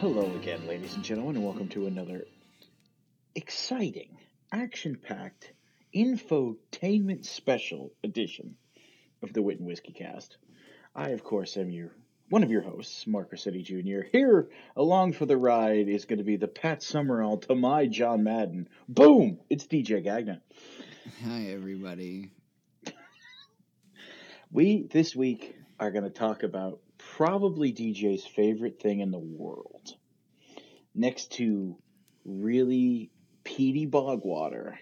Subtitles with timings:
[0.00, 2.24] Hello again, ladies and gentlemen, and welcome to another
[3.34, 4.16] exciting,
[4.52, 5.52] action packed,
[5.92, 8.54] infotainment special edition
[9.24, 10.36] of the Wit and Whiskey Cast.
[10.94, 11.90] I, of course, am your
[12.28, 14.06] one of your hosts, Mark Rossetti Jr.
[14.12, 18.22] Here, along for the ride, is going to be the Pat Summerall to my John
[18.22, 18.68] Madden.
[18.88, 19.40] Boom!
[19.50, 20.40] It's DJ Gagnon.
[21.24, 22.30] Hi, everybody.
[24.52, 26.78] We, this week, are going to talk about
[27.18, 29.96] probably DJ's favorite thing in the world.
[30.94, 31.76] Next to
[32.24, 33.10] really
[33.42, 34.78] peaty bog water,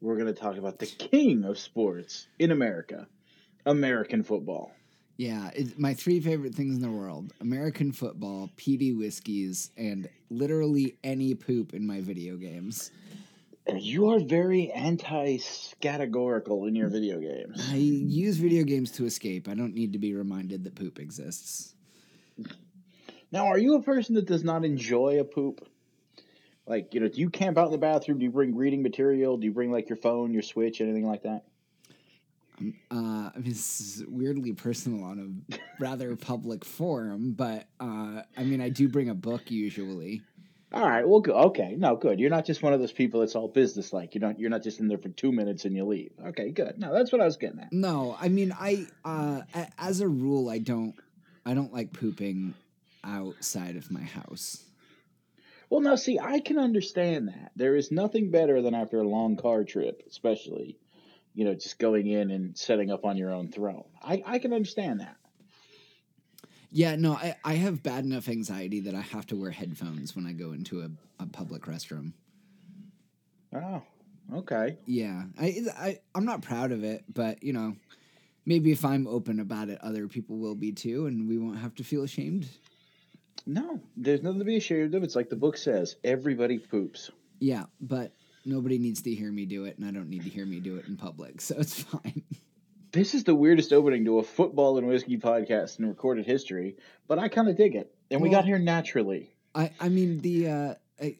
[0.00, 3.08] we're going to talk about the king of sports in America
[3.66, 4.70] American football.
[5.16, 10.96] Yeah, it's my three favorite things in the world American football, peaty whiskeys, and literally
[11.02, 12.92] any poop in my video games.
[13.74, 17.68] You are very anti-categorical in your video games.
[17.70, 19.48] I use video games to escape.
[19.48, 21.74] I don't need to be reminded that poop exists.
[23.32, 25.68] Now, are you a person that does not enjoy a poop?
[26.66, 28.18] Like, you know, do you camp out in the bathroom?
[28.18, 29.36] Do you bring reading material?
[29.36, 31.42] Do you bring like your phone, your Switch, anything like that?
[32.60, 38.44] Uh, I mean, this is weirdly personal on a rather public forum, but uh, I
[38.44, 40.22] mean, I do bring a book usually.
[40.72, 41.06] All right.
[41.08, 41.34] Well, good.
[41.34, 41.74] Okay.
[41.76, 42.18] No, good.
[42.18, 44.14] You're not just one of those people that's all business like.
[44.14, 44.38] You don't.
[44.38, 46.12] You're not just in there for two minutes and you leave.
[46.28, 46.50] Okay.
[46.50, 46.78] Good.
[46.78, 47.72] No, that's what I was getting at.
[47.72, 49.42] No, I mean, I uh,
[49.78, 50.94] as a rule, I don't,
[51.44, 52.54] I don't like pooping
[53.04, 54.64] outside of my house.
[55.70, 57.52] Well, now see, I can understand that.
[57.56, 60.78] There is nothing better than after a long car trip, especially,
[61.34, 63.84] you know, just going in and setting up on your own throne.
[64.02, 65.16] I I can understand that.
[66.76, 70.26] Yeah, no, I, I have bad enough anxiety that I have to wear headphones when
[70.26, 72.12] I go into a, a public restroom.
[73.54, 73.80] Oh.
[74.34, 74.76] Okay.
[74.84, 77.76] Yeah, I, I I'm not proud of it, but you know,
[78.44, 81.74] maybe if I'm open about it, other people will be too, and we won't have
[81.76, 82.46] to feel ashamed.
[83.46, 85.02] No, there's nothing to be ashamed of.
[85.02, 87.10] It's like the book says: everybody poops.
[87.38, 88.12] Yeah, but
[88.44, 90.76] nobody needs to hear me do it, and I don't need to hear me do
[90.76, 92.22] it in public, so it's fine.
[92.96, 96.76] This is the weirdest opening to a football and whiskey podcast in recorded history,
[97.06, 99.34] but I kind of dig it, and we got here naturally.
[99.54, 101.16] I I mean the uh, I,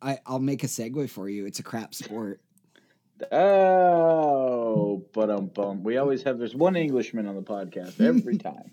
[0.00, 1.44] I I'll make a segue for you.
[1.44, 2.40] It's a crap sport.
[3.32, 5.82] Oh, but um, bum.
[5.82, 8.70] We always have there's one Englishman on the podcast every time.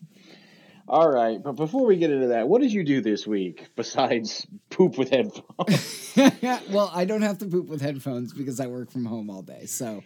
[0.87, 4.45] All right, but before we get into that, what did you do this week besides
[4.69, 6.13] poop with headphones?
[6.69, 9.65] well, I don't have to poop with headphones because I work from home all day,
[9.65, 10.03] so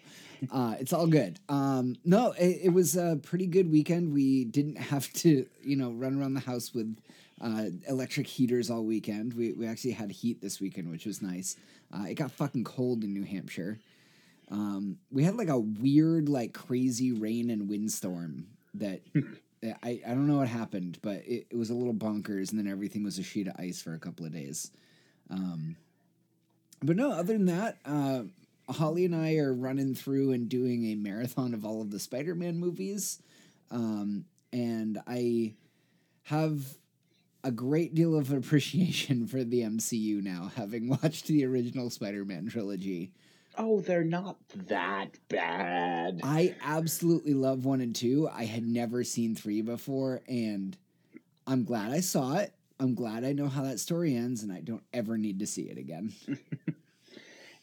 [0.52, 1.40] uh, it's all good.
[1.50, 4.14] Um, no, it, it was a pretty good weekend.
[4.14, 6.98] We didn't have to, you know, run around the house with
[7.42, 9.34] uh, electric heaters all weekend.
[9.34, 11.56] We we actually had heat this weekend, which was nice.
[11.94, 13.80] Uh, it got fucking cold in New Hampshire.
[14.50, 19.02] Um, we had like a weird, like crazy rain and windstorm that.
[19.82, 22.68] I, I don't know what happened, but it, it was a little bonkers, and then
[22.68, 24.72] everything was a sheet of ice for a couple of days.
[25.30, 25.78] Um,
[26.82, 28.24] but no, other than that, uh,
[28.73, 32.35] Holly and I are running through and doing a marathon of all of the Spider
[32.35, 33.22] Man movies.
[33.72, 35.53] Um, and I
[36.23, 36.78] have
[37.44, 42.47] a great deal of appreciation for the MCU now, having watched the original Spider Man
[42.47, 43.11] trilogy.
[43.57, 46.22] oh, they're not that bad.
[46.23, 48.28] I absolutely love one and two.
[48.31, 50.75] I had never seen three before, and
[51.45, 52.53] I'm glad I saw it.
[52.79, 55.63] I'm glad I know how that story ends, and I don't ever need to see
[55.63, 56.13] it again.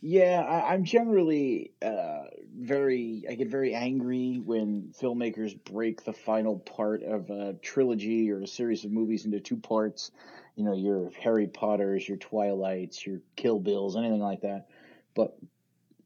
[0.01, 2.25] Yeah, I, I'm generally uh,
[2.59, 3.25] very.
[3.29, 8.47] I get very angry when filmmakers break the final part of a trilogy or a
[8.47, 10.11] series of movies into two parts.
[10.57, 14.69] You know, your Harry Potters, your Twilights, your Kill Bills, anything like that.
[15.15, 15.37] But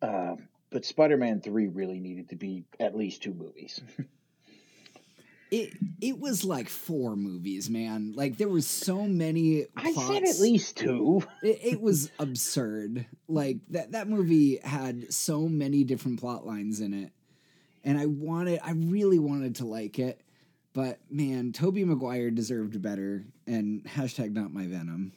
[0.03, 0.37] uh,
[0.71, 3.81] but Spider-Man Three really needed to be at least two movies.
[5.51, 8.13] It it was like four movies, man.
[8.17, 9.67] Like there was so many.
[9.77, 11.23] I said at least two.
[11.43, 13.07] It, it was absurd.
[13.29, 17.13] Like that that movie had so many different plot lines in it,
[17.85, 20.21] and I wanted, I really wanted to like it,
[20.73, 23.25] but man, Tobey Maguire deserved better.
[23.47, 25.13] And hashtag not my venom.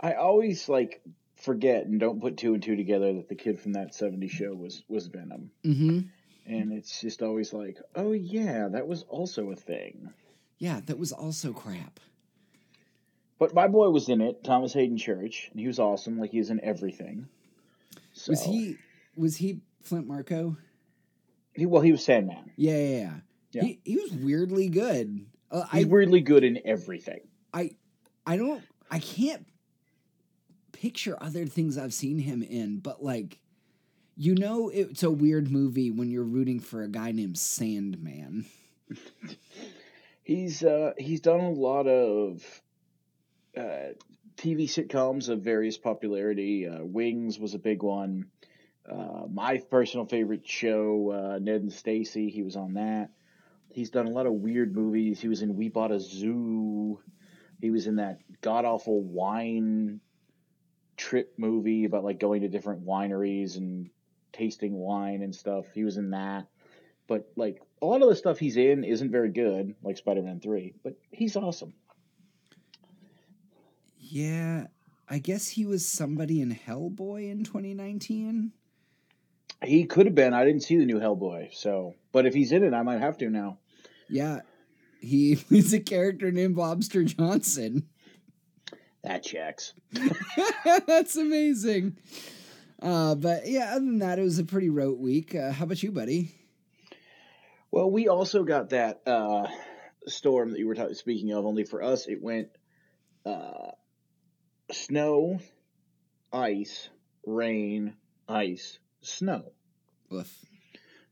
[0.00, 1.02] I always like
[1.36, 4.54] forget and don't put two and two together that the kid from that 70 show
[4.54, 5.50] was was Venom.
[5.64, 6.00] Mm-hmm.
[6.46, 10.10] And it's just always like, oh yeah, that was also a thing.
[10.58, 12.00] Yeah, that was also crap.
[13.38, 16.38] But my boy was in it, Thomas Haden Church, and he was awesome, like he
[16.38, 17.26] is in everything.
[18.12, 18.76] So, Was he?
[19.16, 20.56] Was he Flint Marko?
[21.54, 22.52] he- Well, he was Sandman.
[22.56, 23.12] Yeah, yeah, yeah.
[23.52, 23.62] Yeah.
[23.62, 25.26] He he was weirdly good.
[25.50, 27.20] Uh, He's I weirdly good in everything.
[27.52, 27.70] I
[28.26, 29.46] I don't I can't
[30.72, 33.38] picture other things I've seen him in, but like
[34.16, 38.46] you know it's a weird movie when you're rooting for a guy named Sandman.
[40.22, 42.62] He's uh, he's done a lot of
[43.56, 43.92] uh,
[44.36, 46.66] TV sitcoms of various popularity.
[46.66, 48.26] Uh, Wings was a big one.
[48.90, 53.10] Uh, my personal favorite show, uh, Ned and Stacey, he was on that.
[53.70, 55.20] He's done a lot of weird movies.
[55.20, 57.00] He was in We Bought a Zoo.
[57.60, 60.00] He was in that god awful wine
[60.96, 63.90] trip movie about like going to different wineries and
[64.34, 65.66] tasting wine and stuff.
[65.74, 66.46] He was in that.
[67.06, 70.40] But like a lot of the stuff he's in isn't very good, like Spider Man
[70.40, 71.74] 3, but he's awesome.
[73.98, 74.66] Yeah,
[75.08, 78.52] I guess he was somebody in Hellboy in 2019.
[79.62, 80.34] He could have been.
[80.34, 83.18] I didn't see the new Hellboy, so but if he's in it, I might have
[83.18, 83.58] to now.
[84.08, 84.40] Yeah,
[85.00, 87.86] he was a character named Lobster Johnson.
[89.02, 89.74] That checks.
[90.86, 91.98] That's amazing.
[92.84, 95.34] Uh, but yeah, other than that, it was a pretty rote week.
[95.34, 96.34] Uh, how about you, buddy?
[97.70, 99.46] Well, we also got that uh,
[100.06, 101.46] storm that you were t- speaking of.
[101.46, 102.48] Only for us, it went
[103.24, 103.70] uh,
[104.70, 105.40] snow,
[106.30, 106.90] ice,
[107.26, 107.94] rain,
[108.28, 109.52] ice, snow.
[110.10, 110.44] Woof.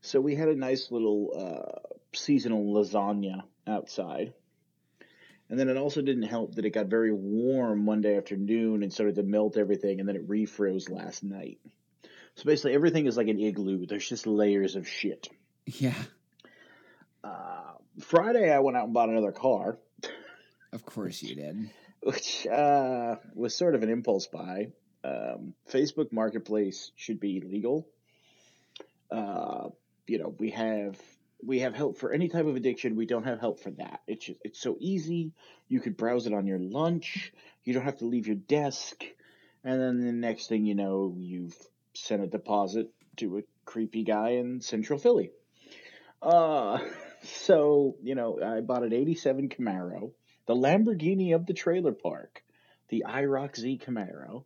[0.01, 4.33] So we had a nice little uh, seasonal lasagna outside.
[5.49, 9.15] And then it also didn't help that it got very warm Monday afternoon and started
[9.15, 11.59] to melt everything, and then it refroze last night.
[12.35, 13.85] So basically, everything is like an igloo.
[13.85, 15.29] There's just layers of shit.
[15.65, 15.93] Yeah,
[17.23, 19.77] Uh, Friday, I went out and bought another car,
[20.71, 21.69] of course you did.
[22.01, 24.67] which uh, was sort of an impulse buy.
[25.05, 27.87] Um, Facebook Marketplace should be legal.
[29.11, 29.69] Uh,
[30.07, 30.97] you know, we have
[31.45, 32.95] we have help for any type of addiction.
[32.95, 34.01] We don't have help for that.
[34.07, 35.31] It's just, it's so easy.
[35.67, 37.33] You could browse it on your lunch.
[37.63, 39.03] You don't have to leave your desk.
[39.63, 41.55] And then the next thing you know, you've
[41.93, 45.31] sent a deposit to a creepy guy in Central Philly.
[46.21, 46.79] Uh,
[47.23, 50.11] so you know, I bought an '87 Camaro,
[50.47, 52.43] the Lamborghini of the trailer park,
[52.89, 54.43] the IROC Z Camaro.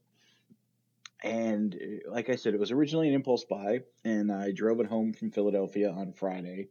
[1.24, 4.88] And uh, like I said, it was originally an impulse buy, and I drove it
[4.88, 6.68] home from Philadelphia on Friday,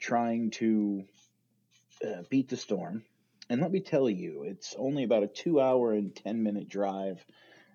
[0.00, 1.04] trying to
[2.04, 3.04] uh, beat the storm.
[3.50, 7.24] And let me tell you, it's only about a two hour and 10 minute drive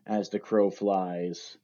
[0.08, 1.58] as the crow flies,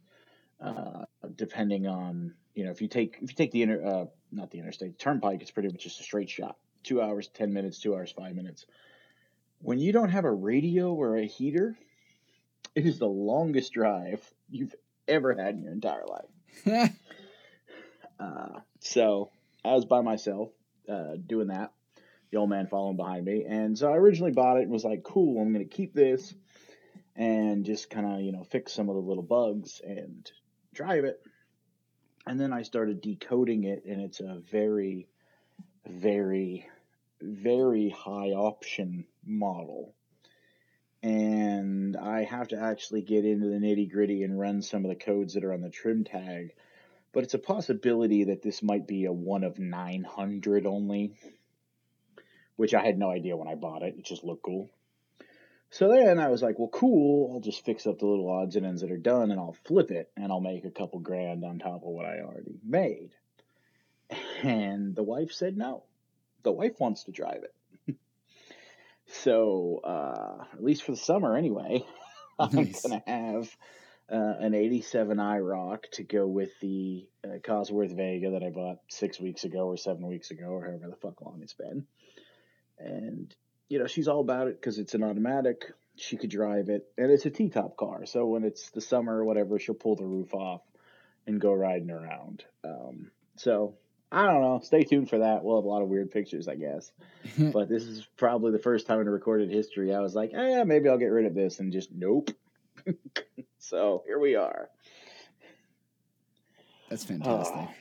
[0.62, 1.06] uh,
[1.36, 4.60] depending on, you know, if you take, if you take the inter, uh, not the
[4.60, 6.58] interstate, turnpike, it's pretty much just a straight shot.
[6.84, 8.66] Two hours, 10 minutes, two hours, five minutes.
[9.60, 11.78] When you don't have a radio or a heater,
[12.76, 14.76] it is the longest drive you've
[15.08, 16.92] ever had in your entire life.
[18.20, 19.32] Uh, so
[19.66, 20.50] I was by myself
[20.88, 21.72] uh, doing that.
[22.32, 25.04] The old man following behind me, and so I originally bought it and was like,
[25.04, 26.34] "Cool, I'm gonna keep this
[27.16, 30.32] and just kind of you know fix some of the little bugs and
[30.74, 31.22] drive it."
[32.26, 35.10] And then I started decoding it, and it's a very,
[35.86, 36.70] very,
[37.22, 39.94] very high option model.
[41.04, 44.96] And I have to actually get into the nitty gritty and run some of the
[44.96, 46.54] codes that are on the trim tag
[47.14, 51.14] but it's a possibility that this might be a one of 900 only,
[52.56, 53.96] which I had no idea when I bought it.
[53.98, 54.70] It just looked cool.
[55.70, 57.32] So then I was like, well, cool.
[57.34, 59.92] I'll just fix up the little odds and ends that are done and I'll flip
[59.92, 63.12] it and I'll make a couple grand on top of what I already made.
[64.44, 65.84] And the wife said no.
[66.44, 67.54] The wife wants to drive it.
[69.22, 71.86] So, uh, at least for the summer anyway,
[72.40, 73.56] I'm going to have
[74.12, 79.20] uh, an 87 IROC to go with the uh, Cosworth Vega that I bought six
[79.20, 81.86] weeks ago or seven weeks ago or however the fuck long it's been.
[82.80, 83.34] And,
[83.70, 85.72] you know, she's all about it because it's an automatic.
[85.96, 86.86] She could drive it.
[86.98, 88.06] And it's a T top car.
[88.06, 90.62] So when it's the summer or whatever, she'll pull the roof off
[91.28, 92.44] and go riding around.
[92.64, 93.76] Um, so
[94.14, 94.60] I don't know.
[94.62, 95.44] Stay tuned for that.
[95.44, 96.92] We'll have a lot of weird pictures, I guess.
[97.52, 100.88] but this is probably the first time in recorded history I was like, eh, maybe
[100.88, 102.30] I'll get rid of this, and just nope.
[103.58, 104.70] so here we are.
[106.90, 107.56] That's fantastic.
[107.58, 107.72] Oh,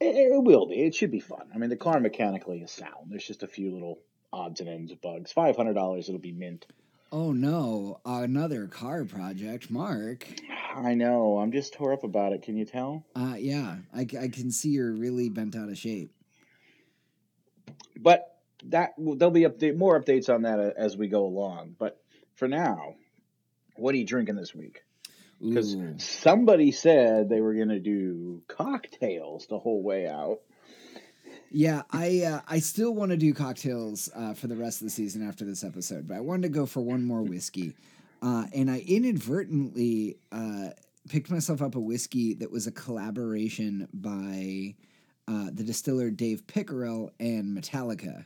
[0.00, 0.82] it, it will be.
[0.82, 1.50] It should be fun.
[1.54, 3.10] I mean, the car mechanically is sound.
[3.10, 3.98] There's just a few little
[4.32, 5.32] odds and ends of bugs.
[5.32, 6.64] Five hundred dollars, it'll be mint.
[7.10, 10.26] Oh no, another car project, Mark.
[10.74, 11.38] I know.
[11.38, 12.42] I'm just tore up about it.
[12.42, 13.04] Can you tell?
[13.14, 16.12] Uh, yeah, I can see you're really bent out of shape.
[17.96, 18.28] But
[18.66, 21.76] that there'll be update more updates on that as we go along.
[21.78, 22.00] But
[22.34, 22.94] for now,
[23.76, 24.82] what are you drinking this week?
[25.40, 30.38] Because somebody said they were gonna do cocktails the whole way out.
[31.50, 34.90] Yeah, I uh, I still want to do cocktails uh, for the rest of the
[34.90, 37.74] season after this episode, but I wanted to go for one more whiskey,
[38.22, 40.68] uh, and I inadvertently uh,
[41.08, 44.74] picked myself up a whiskey that was a collaboration by
[45.28, 48.24] uh, the distiller Dave Pickerell and Metallica.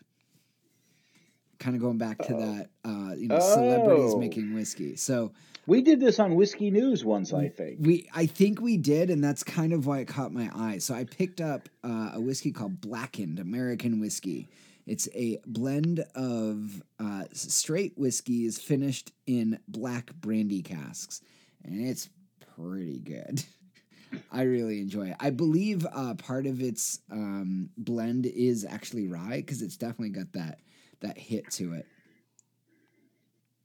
[1.59, 4.19] kind of going back to that, uh, you know, celebrities Oh.
[4.19, 4.95] making whiskey.
[4.97, 5.33] So
[5.67, 7.79] We did this on Whiskey News once, I think.
[7.81, 10.79] we, I think we did, and that's kind of why it caught my eye.
[10.79, 14.49] So I picked up uh, a whiskey called Blackened American Whiskey.
[14.87, 21.21] It's a blend of uh, straight whiskeys finished in black brandy casks,
[21.65, 22.09] and it's
[22.57, 23.43] pretty good.
[24.33, 25.17] I really enjoy it.
[25.19, 30.33] I believe uh, part of its um, blend is actually rye because it's definitely got
[30.33, 30.61] that
[31.01, 31.87] that hit to it.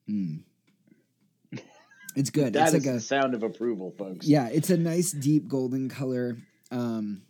[0.10, 0.42] Mm.
[2.13, 2.51] It's good.
[2.51, 4.28] That it's is like a the sound of approval, folks.
[4.28, 6.36] yeah, it's a nice deep golden color.
[6.70, 7.22] Um,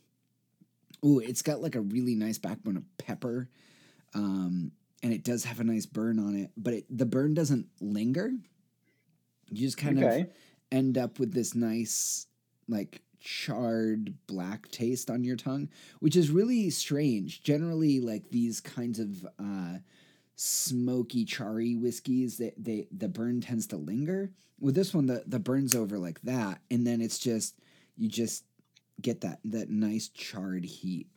[1.05, 3.47] ooh, it's got like a really nice backbone of pepper,
[4.13, 4.71] um,
[5.03, 6.51] and it does have a nice burn on it.
[6.57, 8.31] But it, the burn doesn't linger.
[9.49, 10.21] You just kind Okay.
[10.21, 10.27] of
[10.71, 12.27] end up with this nice,
[12.67, 17.43] like charred black taste on your tongue, which is really strange.
[17.43, 19.77] Generally, like these kinds of uh,
[20.35, 24.31] smoky, charry whiskeys, that they the burn tends to linger.
[24.59, 27.55] With this one, the the burn's over like that, and then it's just
[27.97, 28.43] you just
[29.01, 31.07] get that that nice charred heat.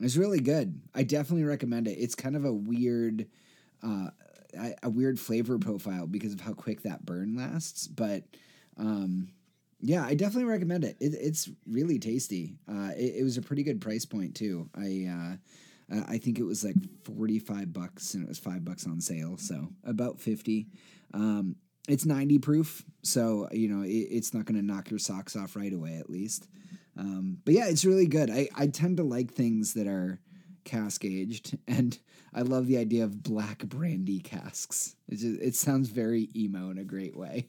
[0.00, 0.80] It's really good.
[0.94, 1.98] I definitely recommend it.
[1.98, 3.26] It's kind of a weird,
[3.82, 4.10] uh,
[4.82, 8.22] a, weird flavor profile because of how quick that burn lasts, but
[8.76, 9.28] um,
[9.80, 10.96] yeah, I definitely recommend it.
[11.00, 12.56] it it's really tasty.
[12.68, 14.68] Uh, it, it was a pretty good price point too.
[14.74, 18.86] I uh, I think it was like forty five bucks, and it was five bucks
[18.86, 20.66] on sale, so about fifty.
[21.14, 21.56] Um,
[21.88, 25.56] it's ninety proof, so you know it, it's not going to knock your socks off
[25.56, 26.48] right away, at least.
[26.98, 28.30] Um, but yeah, it's really good.
[28.30, 30.20] I I tend to like things that are
[30.64, 31.98] cask aged, and
[32.34, 34.96] I love the idea of black brandy casks.
[35.08, 37.48] It just, it sounds very emo in a great way.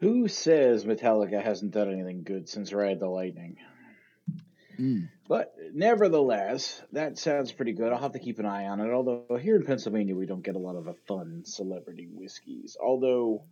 [0.00, 3.56] Who says Metallica hasn't done anything good since Ride the Lightning?
[4.78, 5.08] Mm.
[5.26, 7.92] But nevertheless, that sounds pretty good.
[7.92, 8.92] I'll have to keep an eye on it.
[8.92, 12.76] Although here in Pennsylvania, we don't get a lot of the fun celebrity whiskeys.
[12.78, 13.44] Although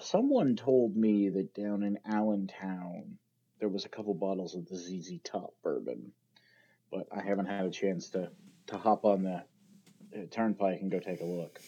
[0.00, 3.18] someone told me that down in Allentown,
[3.60, 6.12] there was a couple bottles of the ZZ Top bourbon,
[6.90, 8.30] but I haven't had a chance to
[8.68, 9.44] to hop on the
[10.16, 11.60] uh, turnpike and go take a look.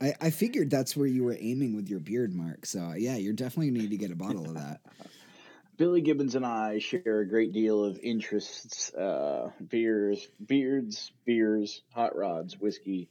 [0.00, 2.66] I, I figured that's where you were aiming with your beard mark.
[2.66, 4.80] So yeah, you're definitely need to get a bottle of that.
[5.76, 12.16] Billy Gibbons and I share a great deal of interests: uh, beers, beards, beers, hot
[12.16, 13.08] rods, whiskey.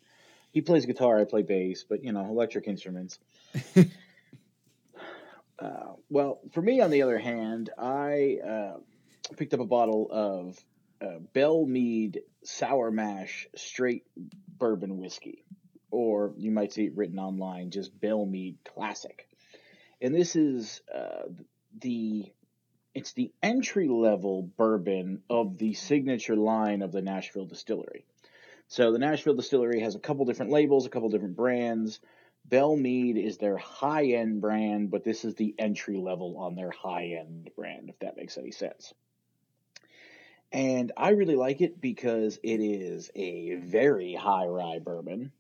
[0.51, 3.19] He plays guitar, I play bass, but you know, electric instruments.
[5.63, 8.77] uh, well, for me, on the other hand, I uh,
[9.37, 10.59] picked up a bottle of
[11.01, 14.03] uh, Belle Meade Sour Mash Straight
[14.57, 15.45] Bourbon Whiskey,
[15.89, 19.25] or you might see it written online, just Belle Meade Classic.
[20.01, 21.29] And this is uh,
[21.79, 22.31] the
[22.93, 28.05] it's the entry level bourbon of the signature line of the Nashville distillery.
[28.67, 31.99] So the Nashville distillery has a couple different labels, a couple different brands.
[32.45, 36.71] Belle Meade is their high end brand, but this is the entry level on their
[36.71, 38.93] high end brand, if that makes any sense.
[40.51, 45.31] And I really like it because it is a very high rye bourbon.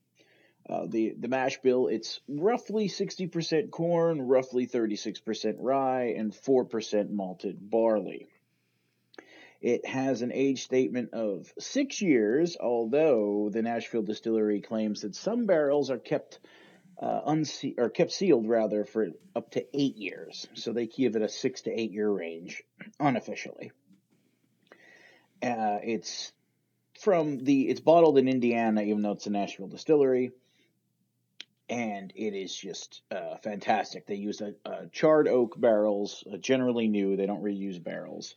[0.67, 7.69] Uh, the the mash bill it's roughly 60% corn, roughly 36% rye, and 4% malted
[7.69, 8.27] barley.
[9.61, 15.45] It has an age statement of six years, although the Nashville distillery claims that some
[15.45, 16.39] barrels are kept
[17.03, 20.47] uh, unse- or kept sealed rather for up to eight years.
[20.53, 22.63] So they give it a six to eight year range
[22.99, 23.71] unofficially.
[25.41, 26.31] Uh, it's
[27.01, 30.31] from the it's bottled in Indiana, even though it's a Nashville distillery
[31.69, 34.05] and it is just uh, fantastic.
[34.05, 37.15] They use a, a charred oak barrels, uh, generally new.
[37.15, 38.35] They don't reuse barrels,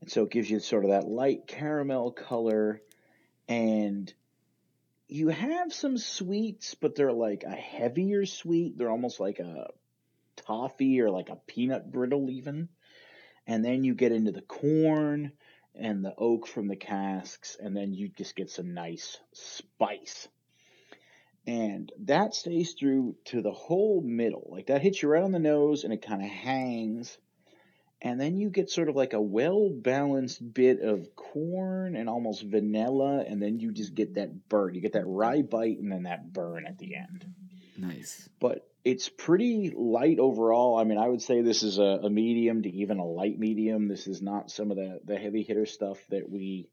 [0.00, 2.82] and so it gives you sort of that light caramel color,
[3.48, 4.12] and
[5.10, 8.78] you have some sweets, but they're like a heavier sweet.
[8.78, 9.68] They're almost like a
[10.36, 12.68] toffee or like a peanut brittle even,
[13.46, 15.32] and then you get into the corn
[15.74, 20.28] and the oak from the casks, and then you just get some nice spice
[21.46, 24.48] and that stays through to the whole middle.
[24.50, 27.18] Like that hits you right on the nose and it kind of hangs.
[28.02, 32.42] And then you get sort of like a well balanced bit of corn and almost
[32.42, 34.74] vanilla, and then you just get that burn.
[34.74, 37.26] You get that rye bite and then that burn at the end.
[37.76, 38.28] Nice.
[38.40, 40.78] But it's pretty light overall.
[40.78, 43.88] I mean, I would say this is a, a medium to even a light medium.
[43.88, 46.70] This is not some of the, the heavy hitter stuff that we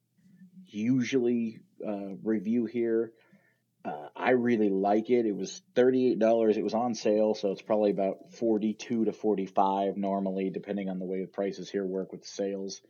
[0.68, 3.12] usually uh, review here.
[3.88, 5.26] Uh, I really like it.
[5.26, 6.58] It was $38.
[6.58, 11.06] It was on sale, so it's probably about 42 to 45 normally, depending on the
[11.06, 12.82] way the prices here work with sales.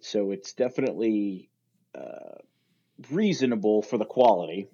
[0.00, 1.50] So it's definitely
[1.94, 2.38] uh,
[3.10, 4.68] reasonable for the quality.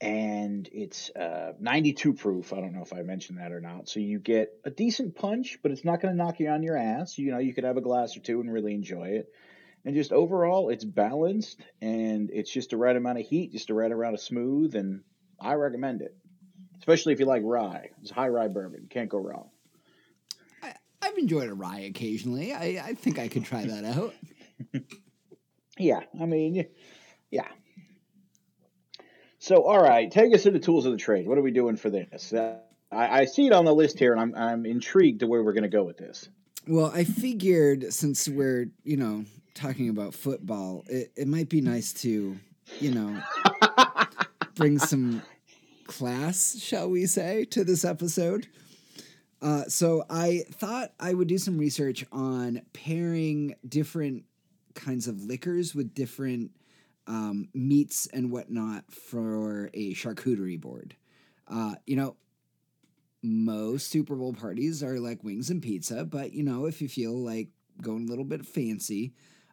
[0.00, 2.52] and it's uh, 92 proof.
[2.52, 3.88] I don't know if I mentioned that or not.
[3.88, 6.76] So you get a decent punch, but it's not going to knock you on your
[6.76, 7.16] ass.
[7.18, 9.32] You know, you could have a glass or two and really enjoy it.
[9.86, 13.74] And just overall, it's balanced and it's just the right amount of heat, just the
[13.74, 15.02] right amount of smooth, and
[15.40, 16.12] I recommend it,
[16.78, 17.90] especially if you like rye.
[18.02, 19.48] It's high rye bourbon, can't go wrong.
[20.60, 22.52] I, I've enjoyed a rye occasionally.
[22.52, 24.12] I, I think I could try that out.
[25.78, 26.66] yeah, I mean,
[27.30, 27.46] yeah.
[29.38, 31.28] So, all right, take us to the tools of the trade.
[31.28, 32.32] What are we doing for this?
[32.32, 32.58] Uh,
[32.90, 35.52] I, I see it on the list here, and I'm I'm intrigued to where we're
[35.52, 36.28] going to go with this.
[36.66, 39.24] Well, I figured since we're you know
[39.56, 42.38] talking about football, it, it might be nice to
[42.78, 43.20] you know
[44.54, 45.22] bring some
[45.86, 48.46] class, shall we say, to this episode.
[49.42, 54.24] Uh, so I thought I would do some research on pairing different
[54.74, 56.52] kinds of liquors with different
[57.06, 60.96] um, meats and whatnot for a charcuterie board.
[61.48, 62.16] Uh, you know,
[63.22, 67.14] most Super Bowl parties are like wings and pizza, but you know, if you feel
[67.14, 67.48] like
[67.82, 69.12] going a little bit fancy,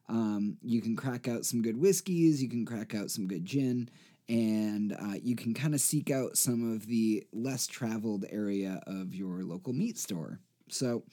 [0.09, 3.89] um, you can crack out some good whiskeys, you can crack out some good gin,
[4.29, 9.13] and uh, you can kind of seek out some of the less traveled area of
[9.13, 10.39] your local meat store.
[10.69, 11.03] So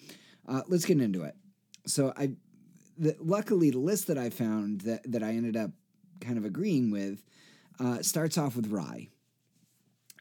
[0.49, 1.35] uh, let's get into it.
[1.87, 2.33] So I,
[2.99, 5.71] the, luckily, the list that I found that that I ended up
[6.21, 7.23] kind of agreeing with
[7.79, 9.09] uh, starts off with rye,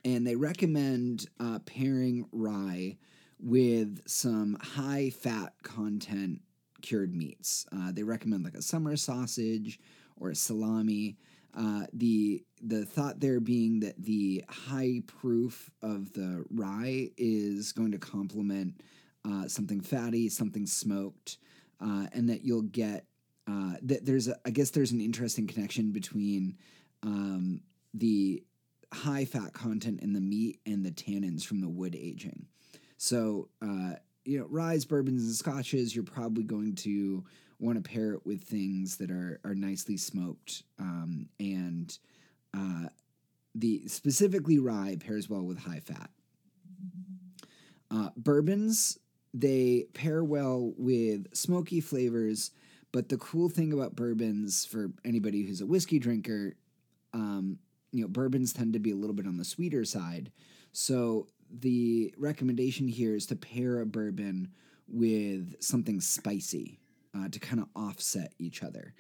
[0.06, 2.98] and they recommend uh, pairing rye
[3.40, 6.42] with some high fat content
[6.82, 7.66] cured meats.
[7.72, 9.80] Uh, they recommend like a summer sausage
[10.18, 11.18] or a salami.
[11.58, 17.92] Uh, the the thought there being that the high proof of the rye is going
[17.92, 18.82] to complement
[19.26, 21.38] uh, something fatty, something smoked,
[21.82, 23.06] uh, and that you'll get
[23.48, 26.58] uh, that there's a, I guess there's an interesting connection between
[27.04, 27.62] um,
[27.94, 28.44] the
[28.94, 32.46] high fat content in the meat and the tannins from the wood aging.
[32.98, 33.94] So uh,
[34.30, 37.24] you know, rye, bourbons, and scotches, you're probably going to
[37.60, 41.98] want to pair it with things that are are nicely smoked um, and
[42.56, 42.86] uh,
[43.56, 46.12] the specifically rye pairs well with high fat.
[47.90, 49.00] Uh, bourbons
[49.34, 52.52] they pair well with smoky flavors,
[52.92, 56.56] but the cool thing about bourbons for anybody who's a whiskey drinker,
[57.14, 57.58] um,
[57.92, 60.32] you know, bourbons tend to be a little bit on the sweeter side.
[60.72, 64.52] So the recommendation here is to pair a bourbon
[64.88, 66.80] with something spicy
[67.16, 68.94] uh, to kind of offset each other.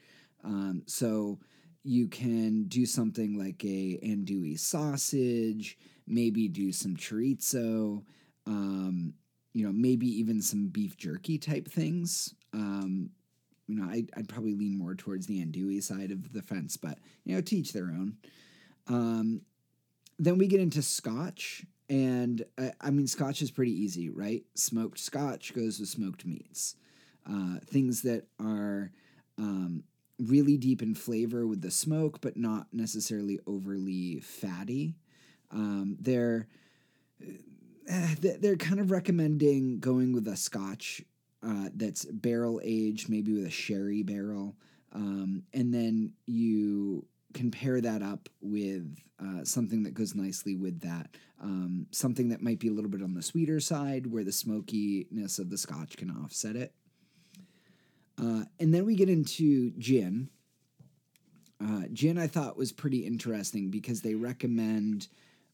[0.44, 1.40] Um, so
[1.84, 8.04] you can do something like a andouille sausage, maybe do some chorizo,
[8.46, 9.14] um,
[9.54, 12.34] you know, maybe even some beef jerky type things.
[12.54, 13.12] Um,
[13.68, 16.98] you know, I, would probably lean more towards the andouille side of the fence, but
[17.24, 18.18] you know, teach their own.
[18.88, 19.42] Um,
[20.18, 24.44] then we get into scotch, and uh, I mean, scotch is pretty easy, right?
[24.54, 26.76] Smoked scotch goes with smoked meats,
[27.30, 28.92] uh, things that are
[29.38, 29.84] um,
[30.20, 34.96] really deep in flavor with the smoke, but not necessarily overly fatty.
[35.52, 36.48] Um, they're
[37.92, 41.02] uh, they're kind of recommending going with a scotch
[41.42, 44.56] uh, that's barrel aged, maybe with a sherry barrel,
[44.94, 50.82] um, and then you can pair that up with uh, something that goes nicely with
[50.82, 51.10] that.
[51.42, 55.40] Um, something that might be a little bit on the sweeter side, where the smokiness
[55.40, 56.74] of the scotch can offset it.
[58.22, 60.30] Uh, and then we get into gin.
[61.64, 65.08] Uh, gin I thought was pretty interesting because they recommend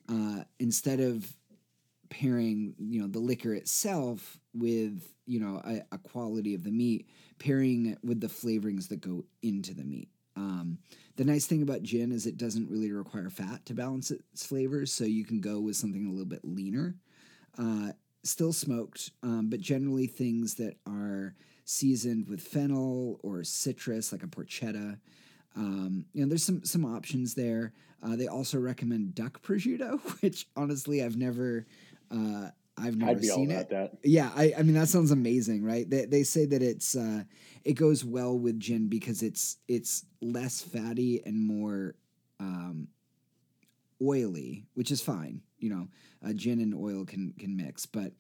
[0.10, 1.36] uh, instead of
[2.10, 7.10] pairing you know the liquor itself with you know a, a, quality of the meat,
[7.40, 10.10] pairing it with the flavorings that go into the meat.
[10.36, 10.78] Um,
[11.16, 14.92] the nice thing about gin is it doesn't really require fat to balance its flavors,
[14.92, 16.96] so you can go with something a little bit leaner.
[17.58, 17.92] Uh,
[18.24, 24.28] still smoked, um, but generally things that are seasoned with fennel or citrus, like a
[24.28, 25.00] porchetta.
[25.56, 27.72] Um, you know, there's some some options there.
[28.04, 31.66] Uh, they also recommend duck prosciutto, which honestly I've never
[32.12, 33.70] uh, I've never seen it.
[33.70, 33.98] That.
[34.04, 35.90] Yeah, I, I mean that sounds amazing, right?
[35.90, 37.24] They, they say that it's uh,
[37.64, 41.96] it goes well with gin because it's it's less fatty and more
[42.40, 42.90] um,
[44.02, 45.42] oily, which is fine.
[45.60, 45.88] You know,
[46.28, 48.12] uh, gin and oil can can mix, but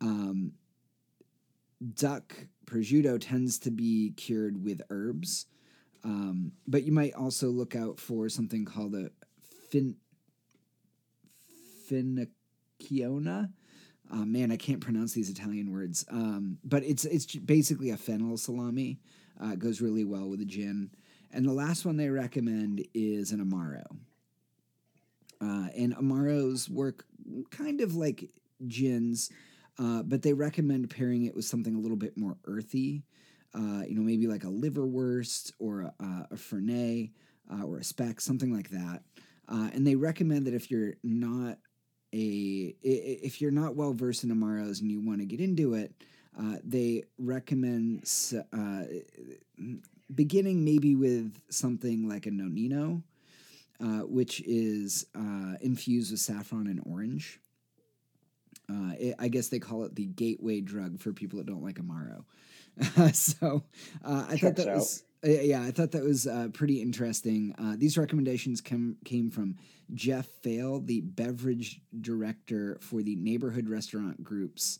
[0.00, 0.52] um,
[1.94, 2.34] duck
[2.66, 5.46] prosciutto tends to be cured with herbs.
[6.04, 9.10] Um, but you might also look out for something called a
[9.70, 9.96] fin
[11.90, 13.50] finocchiona.
[14.10, 16.04] Uh, man, I can't pronounce these Italian words.
[16.10, 19.00] Um, but it's it's basically a fennel salami.
[19.42, 20.90] Uh, it goes really well with a gin.
[21.30, 23.84] And the last one they recommend is an amaro.
[25.40, 27.04] Uh, and Amaros work
[27.50, 28.30] kind of like
[28.66, 29.30] gins,
[29.78, 33.04] uh, but they recommend pairing it with something a little bit more earthy.
[33.54, 35.92] Uh, you know, maybe like a liverwurst or a,
[36.30, 37.12] a fernet
[37.52, 39.02] uh, or a speck, something like that.
[39.48, 41.58] And they recommend that if you're not
[42.12, 45.92] a if you're not well versed in Amaros and you want to get into it,
[46.38, 48.08] uh, they recommend
[48.52, 48.82] uh,
[50.14, 53.02] beginning maybe with something like a nonino,
[53.80, 57.40] uh, which is uh, infused with saffron and orange.
[58.70, 61.80] Uh, it, I guess they call it the gateway drug for people that don't like
[61.80, 62.24] Amaro.
[63.14, 63.64] so
[64.04, 64.76] uh, I thought that out.
[64.76, 67.54] was yeah, I thought that was uh, pretty interesting.
[67.58, 69.56] Uh, these recommendations came came from
[69.94, 74.78] Jeff Faile, the beverage director for the neighborhood restaurant group's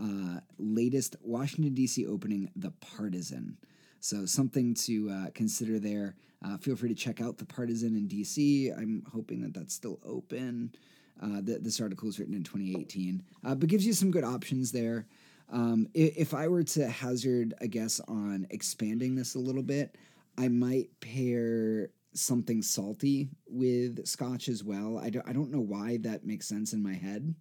[0.00, 2.06] uh, latest Washington D.C.
[2.06, 3.56] opening, The Partisan.
[4.00, 6.14] So something to uh, consider there.
[6.44, 8.70] Uh, feel free to check out The Partisan in D.C.
[8.70, 10.72] I'm hoping that that's still open.
[11.20, 15.06] Uh, this article was written in 2018, but gives you some good options there.
[15.50, 19.96] Um, if I were to hazard a guess on expanding this a little bit,
[20.36, 24.98] I might pair something salty with scotch as well.
[24.98, 27.34] I don't, I don't know why that makes sense in my head.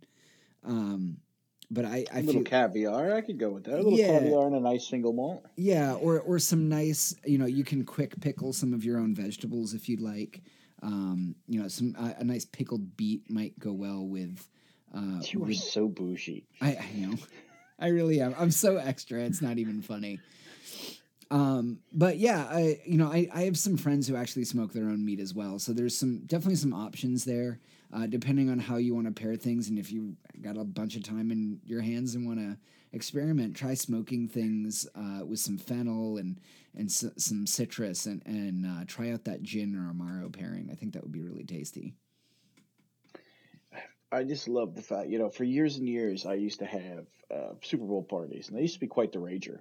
[0.64, 1.18] Um,
[1.70, 3.14] but I, I a little feel, caviar.
[3.14, 3.76] I could go with that.
[3.76, 5.46] A little yeah, caviar and a nice single malt.
[5.58, 7.14] Yeah, or or some nice.
[7.26, 10.42] You know, you can quick pickle some of your own vegetables if you'd like.
[10.82, 14.48] Um, you know, some uh, a nice pickled beet might go well with.
[14.96, 16.46] Uh, you are with, so bougie.
[16.62, 17.18] I, I know.
[17.80, 18.34] I really am.
[18.38, 19.20] I'm so extra.
[19.22, 20.20] It's not even funny.
[21.30, 24.86] Um, but yeah, I you know I, I have some friends who actually smoke their
[24.86, 25.60] own meat as well.
[25.60, 27.60] So there's some definitely some options there,
[27.94, 30.96] uh, depending on how you want to pair things and if you got a bunch
[30.96, 32.58] of time in your hands and want to
[32.94, 36.40] experiment, try smoking things uh, with some fennel and
[36.74, 40.70] and s- some citrus and and uh, try out that gin or amaro pairing.
[40.72, 41.94] I think that would be really tasty.
[44.12, 47.06] I just love the fact, you know, for years and years, I used to have
[47.34, 49.60] uh, Super Bowl parties, and they used to be quite the rager.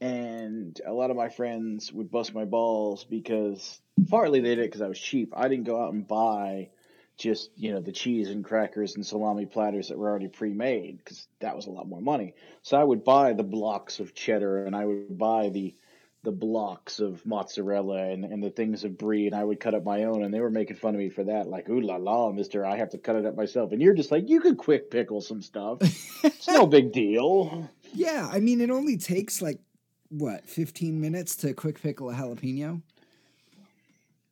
[0.00, 4.66] And a lot of my friends would bust my balls because partly they did it
[4.66, 5.32] because I was cheap.
[5.34, 6.68] I didn't go out and buy
[7.16, 11.26] just you know the cheese and crackers and salami platters that were already pre-made because
[11.40, 12.34] that was a lot more money.
[12.60, 15.74] So I would buy the blocks of cheddar and I would buy the
[16.22, 19.84] the blocks of mozzarella and, and the things of brie, and I would cut up
[19.84, 22.32] my own, and they were making fun of me for that, like, ooh la la,
[22.32, 23.70] mister, I have to cut it up myself.
[23.70, 25.78] And you're just like, you could quick pickle some stuff.
[26.24, 27.70] it's no big deal.
[27.94, 29.60] Yeah, I mean, it only takes like,
[30.08, 32.82] what, 15 minutes to quick pickle a jalapeno?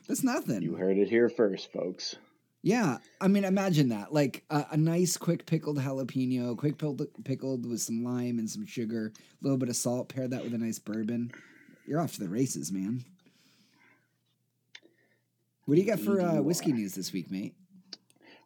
[0.09, 0.63] That's nothing.
[0.63, 2.17] You heard it here first, folks.
[2.63, 4.13] Yeah, I mean, imagine that.
[4.13, 8.67] Like a, a nice, quick pickled jalapeno, quick pickled, pickled with some lime and some
[8.67, 11.31] sugar, a little bit of salt, pair that with a nice bourbon
[11.87, 13.05] you're off to the races, man.
[15.67, 17.55] What do you got for uh, whiskey news this week, mate?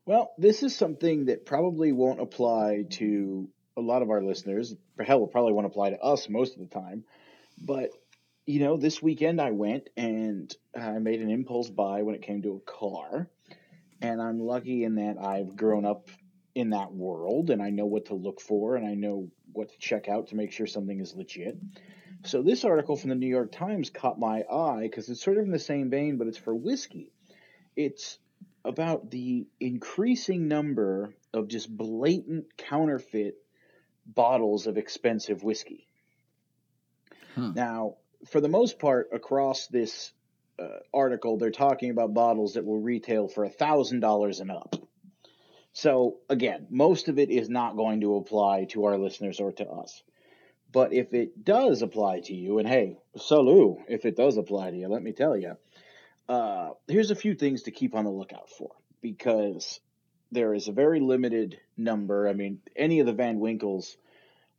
[0.06, 4.74] Well, this is something that probably won't apply to a lot of our listeners.
[5.04, 7.04] Hell, will probably won't apply to us most of the time.
[7.60, 7.90] But
[8.46, 12.42] you know, this weekend I went and I made an impulse buy when it came
[12.42, 13.28] to a car,
[14.00, 16.08] and I'm lucky in that I've grown up
[16.54, 19.78] in that world and I know what to look for and I know what to
[19.78, 21.56] check out to make sure something is legit.
[22.24, 25.44] So this article from the New York Times caught my eye because it's sort of
[25.44, 27.12] in the same vein, but it's for whiskey.
[27.76, 28.18] It's
[28.64, 33.36] about the increasing number of just blatant counterfeit
[34.04, 35.86] bottles of expensive whiskey.
[37.34, 37.52] Huh.
[37.54, 40.12] Now, for the most part, across this
[40.58, 44.74] uh, article, they're talking about bottles that will retail for a thousand dollars and up.
[45.72, 49.68] So again, most of it is not going to apply to our listeners or to
[49.68, 50.02] us.
[50.70, 54.76] But if it does apply to you, and hey, salut, if it does apply to
[54.76, 55.56] you, let me tell you,
[56.28, 59.80] uh, here's a few things to keep on the lookout for because
[60.30, 62.28] there is a very limited number.
[62.28, 63.96] I mean, any of the Van Winkles,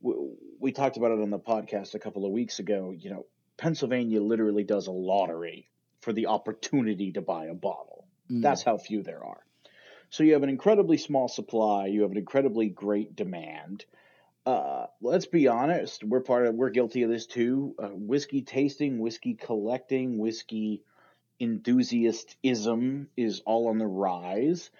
[0.00, 0.14] we,
[0.58, 2.92] we talked about it on the podcast a couple of weeks ago.
[2.96, 5.68] You know, Pennsylvania literally does a lottery
[6.00, 8.08] for the opportunity to buy a bottle.
[8.28, 8.42] Mm.
[8.42, 9.44] That's how few there are.
[10.08, 13.84] So you have an incredibly small supply, you have an incredibly great demand
[14.46, 17.74] uh, let's be honest, we're part of we're guilty of this too.
[17.78, 20.82] Uh, whiskey tasting, whiskey collecting, whiskey
[21.38, 24.70] enthusiastism is all on the rise.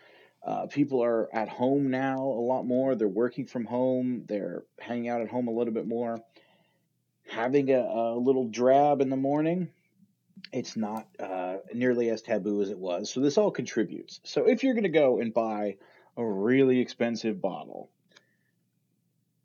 [0.42, 2.94] Uh, people are at home now a lot more.
[2.94, 4.24] They're working from home.
[4.26, 6.18] They're hanging out at home a little bit more.
[7.28, 9.68] Having a, a little drab in the morning,
[10.52, 13.10] it's not uh, nearly as taboo as it was.
[13.10, 14.20] So this all contributes.
[14.24, 15.76] So if you're going to go and buy
[16.16, 17.90] a really expensive bottle,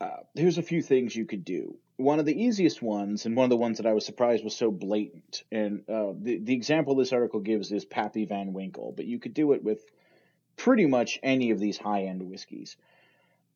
[0.02, 1.78] uh, here's a few things you could do.
[1.98, 4.56] One of the easiest ones, and one of the ones that I was surprised was
[4.56, 9.06] so blatant, and uh, the the example this article gives is Pappy Van Winkle, but
[9.06, 9.86] you could do it with
[10.58, 12.76] pretty much any of these high end whiskeys.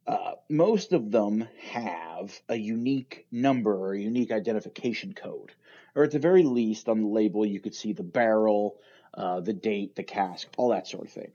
[0.08, 5.52] Uh, most of them have a unique number or a unique identification code,
[5.94, 8.78] or at the very least, on the label, you could see the barrel,
[9.14, 11.32] uh, the date, the cask, all that sort of thing.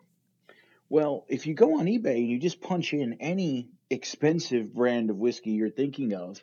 [0.88, 5.16] Well, if you go on eBay and you just punch in any expensive brand of
[5.16, 6.42] whiskey you're thinking of,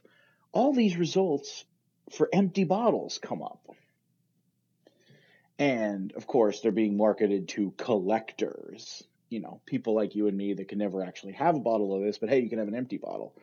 [0.51, 1.63] all these results
[2.11, 3.67] for empty bottles come up.
[5.59, 10.53] And of course, they're being marketed to collectors, you know, people like you and me
[10.53, 12.75] that can never actually have a bottle of this, but hey, you can have an
[12.75, 13.35] empty bottle.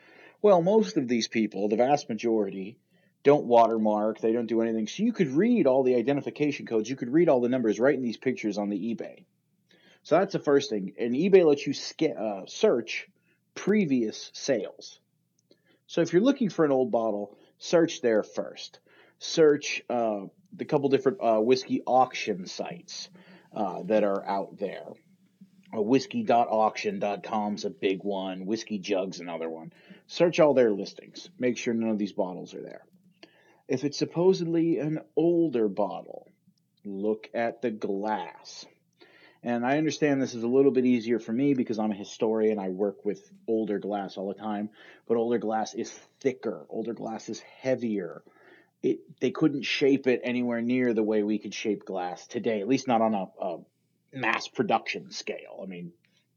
[0.43, 2.77] Well, most of these people, the vast majority,
[3.23, 4.89] don't watermark, they don't do anything.
[4.89, 7.95] So you could read all the identification codes, you could read all the numbers right
[7.95, 9.25] in these pictures on the eBay.
[10.09, 10.95] So that's the first thing.
[10.99, 11.75] And eBay lets you
[12.19, 13.07] uh, search
[13.55, 15.01] previous sales.
[15.87, 18.81] So if you're looking for an old bottle, search there first.
[19.19, 20.21] Search uh,
[20.55, 23.11] the couple different uh, whiskey auction sites
[23.55, 24.87] uh, that are out there.
[25.77, 28.47] Uh, is a big one.
[28.47, 29.75] Whiskey Jug's another one.
[30.07, 31.29] Search all their listings.
[31.39, 32.87] Make sure none of these bottles are there.
[33.69, 36.31] If it's supposedly an older bottle,
[36.83, 38.65] look at the glass.
[39.49, 42.59] And I understand this is a little bit easier for me because I'm a historian.
[42.59, 44.69] I work with older glass all the time,
[45.07, 46.67] but older glass is thicker.
[46.69, 48.23] Older glass is heavier.
[48.83, 52.69] It they couldn't shape it anywhere near the way we could shape glass today, at
[52.69, 53.59] least not on a, a
[54.13, 55.61] mass production scale.
[55.63, 55.93] I mean,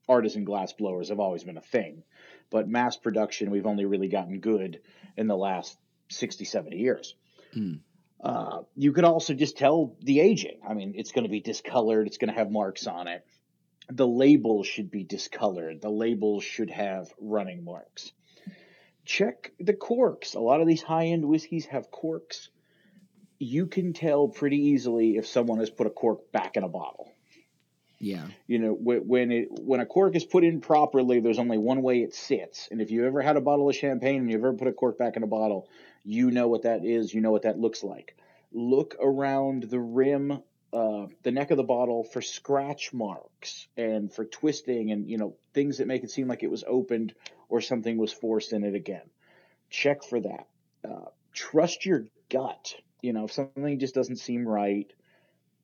[0.08, 2.04] artisan glass blowers have always been a thing,
[2.50, 4.80] but mass production we've only really gotten good
[5.18, 7.16] in the last 60, 70 years.
[7.54, 7.82] Mm.
[8.22, 10.60] Uh, you could also just tell the aging.
[10.68, 13.26] I mean, it's going to be discolored, it's going to have marks on it.
[13.90, 18.12] The label should be discolored, the labels should have running marks.
[19.06, 20.36] Check the corks.
[20.36, 22.50] A lot of these high end whiskeys have corks.
[23.40, 27.12] You can tell pretty easily if someone has put a cork back in a bottle.
[28.02, 28.26] Yeah.
[28.48, 32.02] You know, when it when a cork is put in properly, there's only one way
[32.02, 32.68] it sits.
[32.70, 34.98] And if you ever had a bottle of champagne and you've ever put a cork
[34.98, 35.68] back in a bottle,
[36.04, 37.14] you know what that is.
[37.14, 38.16] You know what that looks like.
[38.52, 44.26] Look around the rim, uh, the neck of the bottle for scratch marks and for
[44.26, 47.14] twisting and, you know, things that make it seem like it was opened
[47.50, 49.10] or something was forced in it again.
[49.70, 50.48] Check for that.
[50.84, 52.76] Uh, trust your gut.
[53.02, 54.92] You know, if something just doesn't seem right,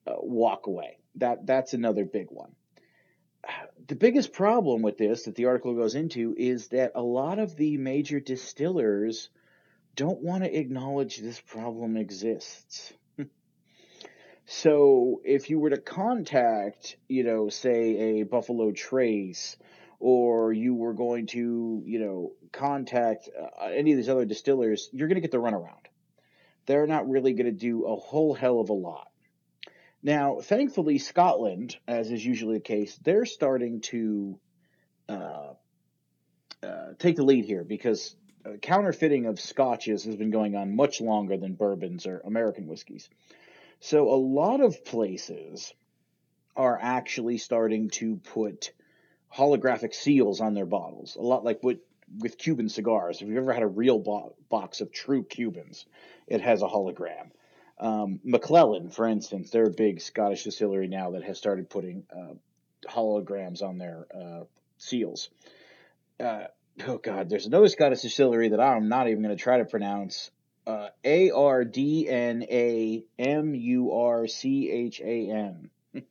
[0.06, 0.98] uh, walk away.
[1.16, 2.52] That that's another big one.
[3.86, 7.56] The biggest problem with this that the article goes into is that a lot of
[7.56, 9.30] the major distillers
[9.96, 12.92] don't want to acknowledge this problem exists.
[14.46, 19.56] so if you were to contact, you know, say a Buffalo Trace,
[20.00, 25.08] or you were going to, you know, contact uh, any of these other distillers, you're
[25.08, 25.86] going to get the runaround.
[26.66, 29.08] They're not really going to do a whole hell of a lot.
[30.02, 34.38] Now, thankfully, Scotland, as is usually the case, they're starting to
[35.08, 35.54] uh,
[36.62, 38.14] uh, take the lead here because
[38.60, 43.08] counterfeiting of scotches has been going on much longer than bourbons or American whiskeys.
[43.80, 45.72] So a lot of places
[46.56, 48.72] are actually starting to put
[49.34, 51.78] holographic seals on their bottles, a lot like what
[52.18, 53.20] with Cuban cigars.
[53.20, 55.84] If you've ever had a real bo- box of true Cubans,
[56.26, 57.30] it has a hologram.
[57.78, 62.34] Um, Macallan, for instance, they're a big Scottish distillery now that has started putting uh,
[62.88, 64.44] holograms on their uh,
[64.78, 65.28] seals.
[66.18, 66.44] Uh,
[66.86, 70.30] oh God, there's another Scottish distillery that I'm not even going to try to pronounce.
[70.66, 75.70] Uh, A R D N A M U R C H A N.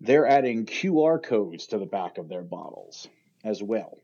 [0.00, 3.08] They're adding QR codes to the back of their bottles
[3.44, 3.98] as well.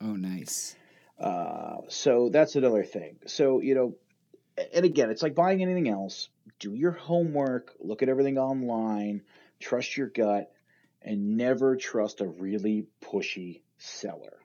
[0.00, 0.74] Oh, nice.
[1.18, 3.16] Uh, so that's another thing.
[3.26, 3.94] So, you know,
[4.74, 6.28] and again, it's like buying anything else.
[6.58, 9.22] Do your homework, look at everything online,
[9.60, 10.50] trust your gut,
[11.02, 14.39] and never trust a really pushy seller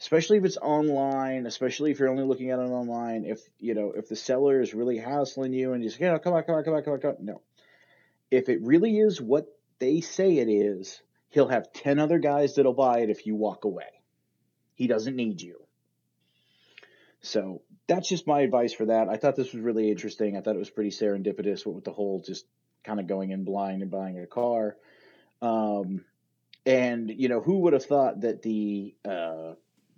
[0.00, 3.24] especially if it's online, especially if you're only looking at it online.
[3.24, 6.34] If you know if the seller is really hassling you and say, you know, come
[6.34, 7.24] on, come on, come on, come on, come on.
[7.24, 7.40] No,
[8.30, 9.46] if it really is what
[9.78, 13.64] they say it is, he'll have ten other guys that'll buy it if you walk
[13.64, 14.02] away.
[14.74, 15.60] He doesn't need you.
[17.20, 19.08] So that's just my advice for that.
[19.08, 20.36] I thought this was really interesting.
[20.36, 22.46] I thought it was pretty serendipitous with the whole just
[22.84, 24.76] kind of going in blind and buying a car.
[25.42, 26.04] Um,
[26.64, 29.54] and you know, who would have thought that the uh,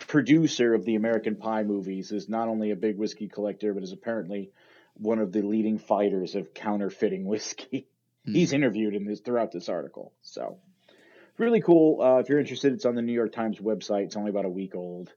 [0.07, 3.93] producer of the American Pie movies is not only a big whiskey collector, but is
[3.93, 4.51] apparently
[4.95, 7.87] one of the leading fighters of counterfeiting whiskey.
[8.27, 8.33] Mm-hmm.
[8.35, 10.13] He's interviewed in this throughout this article.
[10.23, 10.59] So
[11.39, 12.01] really cool.
[12.01, 14.05] Uh, if you're interested, it's on the New York Times website.
[14.05, 15.13] It's only about a week old.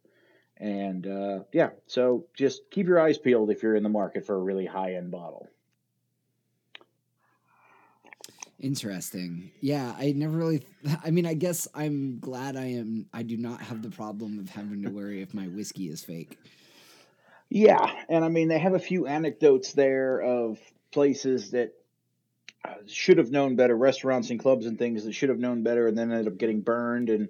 [0.58, 4.36] And uh, yeah, so just keep your eyes peeled if you're in the market for
[4.36, 5.48] a really high end bottle.
[8.63, 9.52] Interesting.
[9.60, 10.65] Yeah, I never really.
[11.04, 13.08] I mean, I guess I'm glad I am.
[13.13, 16.39] I do not have the problem of having to worry if my whiskey is fake.
[17.49, 20.60] Yeah, and I mean they have a few anecdotes there of
[20.91, 21.73] places that
[22.63, 25.86] uh, should have known better, restaurants and clubs and things that should have known better,
[25.86, 27.10] and then ended up getting burned.
[27.10, 27.28] And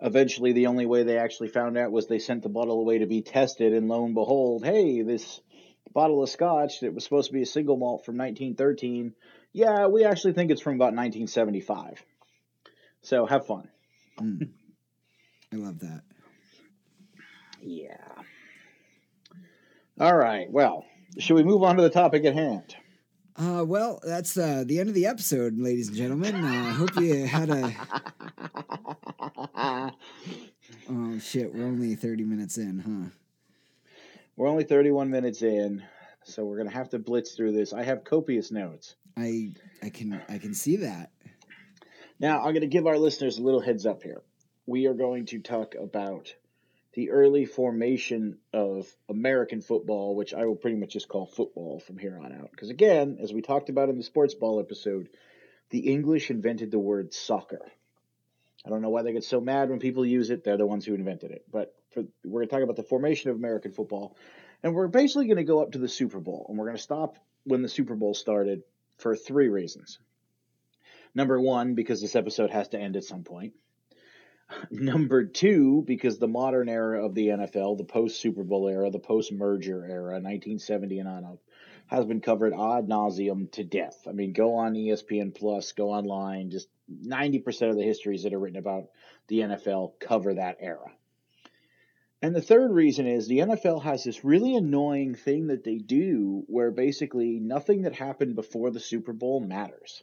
[0.00, 3.06] eventually, the only way they actually found out was they sent the bottle away to
[3.06, 5.40] be tested, and lo and behold, hey, this
[5.92, 9.14] bottle of scotch that was supposed to be a single malt from 1913
[9.54, 12.04] yeah, we actually think it's from about 1975.
[13.02, 13.68] So have fun.
[14.20, 14.50] Mm.
[15.52, 16.02] I love that.
[17.62, 17.96] Yeah.
[20.00, 20.50] All right.
[20.50, 20.84] Well,
[21.18, 22.74] should we move on to the topic at hand?
[23.36, 26.34] Uh, well, that's uh, the end of the episode, ladies and gentlemen.
[26.34, 27.74] I uh, hope you had a.
[30.88, 31.52] oh shit!
[31.52, 33.10] We're only thirty minutes in, huh?
[34.36, 35.82] We're only thirty-one minutes in,
[36.22, 37.72] so we're gonna have to blitz through this.
[37.72, 38.94] I have copious notes.
[39.16, 41.10] I I can I can see that.
[42.18, 44.22] Now I'm going to give our listeners a little heads up here.
[44.66, 46.34] We are going to talk about
[46.94, 51.98] the early formation of American football, which I will pretty much just call football from
[51.98, 52.50] here on out.
[52.50, 55.08] Because again, as we talked about in the sports ball episode,
[55.70, 57.60] the English invented the word soccer.
[58.64, 60.44] I don't know why they get so mad when people use it.
[60.44, 61.44] They're the ones who invented it.
[61.50, 64.16] But for, we're going to talk about the formation of American football.
[64.62, 66.46] And we're basically going to go up to the Super Bowl.
[66.48, 68.62] And we're going to stop when the Super Bowl started
[68.98, 69.98] for three reasons.
[71.14, 73.54] Number one, because this episode has to end at some point.
[74.70, 78.98] Number two, because the modern era of the NFL, the post Super Bowl era, the
[78.98, 81.36] post merger era, 1970 and on up, uh,
[81.86, 84.06] has been covered ad nauseum to death.
[84.08, 88.38] I mean, go on ESPN Plus, go online, just 90% of the histories that are
[88.38, 88.84] written about
[89.28, 90.90] the NFL cover that era.
[92.24, 96.42] And the third reason is the NFL has this really annoying thing that they do
[96.46, 100.02] where basically nothing that happened before the Super Bowl matters.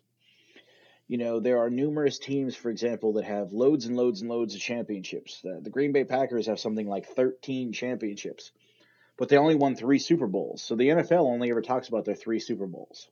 [1.08, 4.54] You know, there are numerous teams, for example, that have loads and loads and loads
[4.54, 5.42] of championships.
[5.42, 8.52] The, the Green Bay Packers have something like 13 championships,
[9.18, 10.62] but they only won three Super Bowls.
[10.62, 13.10] So the NFL only ever talks about their three Super Bowls.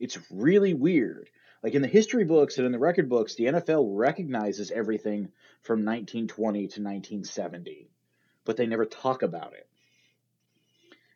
[0.00, 1.28] It's really weird.
[1.62, 5.84] Like in the history books and in the record books, the NFL recognizes everything from
[5.84, 7.90] 1920 to 1970
[8.44, 9.66] but they never talk about it.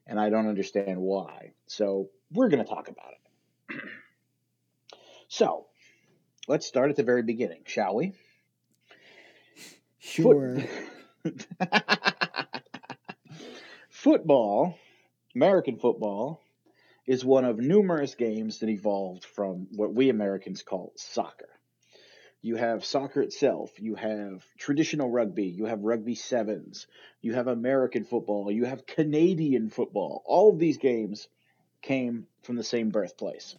[0.06, 1.52] And I don't understand why.
[1.66, 3.12] So we're going to talk about
[3.70, 3.82] it.
[5.28, 5.66] so
[6.46, 8.12] let's start at the very beginning, shall we?
[9.98, 10.58] Sure.
[11.22, 11.46] Foot-
[13.90, 14.78] football,
[15.34, 16.40] American football,
[17.06, 21.48] is one of numerous games that evolved from what we Americans call soccer.
[22.46, 23.72] You have soccer itself.
[23.80, 25.46] You have traditional rugby.
[25.46, 26.86] You have rugby sevens.
[27.20, 28.52] You have American football.
[28.52, 30.22] You have Canadian football.
[30.24, 31.26] All of these games
[31.82, 33.56] came from the same birthplace.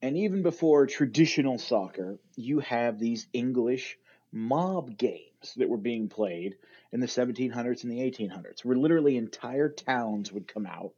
[0.00, 3.98] And even before traditional soccer, you have these English
[4.32, 6.56] mob games that were being played
[6.92, 10.94] in the 1700s and the 1800s, where literally entire towns would come out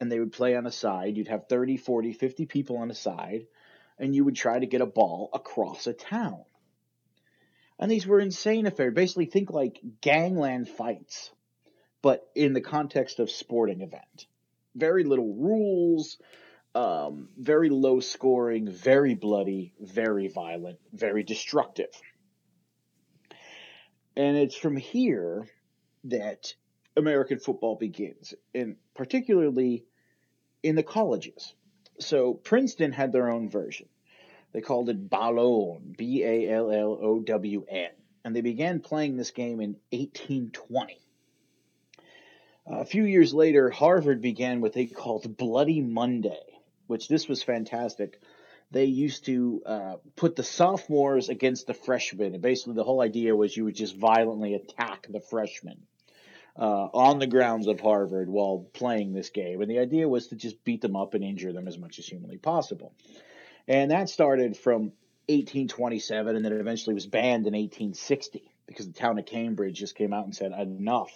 [0.00, 1.16] and they would play on a side.
[1.16, 3.46] You'd have 30, 40, 50 people on a side
[4.00, 6.42] and you would try to get a ball across a town.
[7.78, 8.94] And these were insane affairs.
[8.94, 11.30] Basically, think like gangland fights,
[12.02, 14.26] but in the context of sporting event.
[14.74, 16.18] Very little rules,
[16.74, 21.90] um, very low scoring, very bloody, very violent, very destructive.
[24.16, 25.46] And it's from here
[26.04, 26.54] that
[26.96, 29.84] American football begins, and particularly
[30.62, 31.54] in the colleges.
[32.00, 33.88] So Princeton had their own version.
[34.52, 37.90] They called it Ballown, B A L L O W N,
[38.24, 40.98] and they began playing this game in 1820.
[42.66, 48.20] A few years later, Harvard began what they called Bloody Monday, which this was fantastic.
[48.70, 53.34] They used to uh, put the sophomores against the freshmen, and basically the whole idea
[53.34, 55.86] was you would just violently attack the freshmen.
[56.56, 59.62] Uh, on the grounds of Harvard while playing this game.
[59.62, 62.06] And the idea was to just beat them up and injure them as much as
[62.06, 62.92] humanly possible.
[63.68, 64.92] And that started from
[65.28, 70.12] 1827 and then eventually was banned in 1860 because the town of Cambridge just came
[70.12, 71.12] out and said, enough.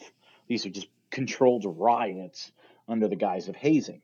[0.47, 2.53] These are just controlled riots
[2.89, 4.03] under the guise of hazing.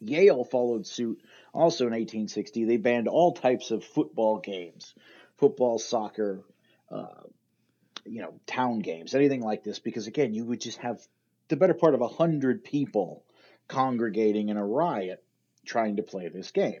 [0.00, 1.20] Yale followed suit
[1.52, 2.64] also in 1860.
[2.64, 4.94] They banned all types of football games,
[5.36, 6.42] football, soccer,
[6.90, 7.22] uh,
[8.04, 11.00] you know, town games, anything like this, because again, you would just have
[11.48, 13.24] the better part of a hundred people
[13.68, 15.22] congregating in a riot
[15.64, 16.80] trying to play this game.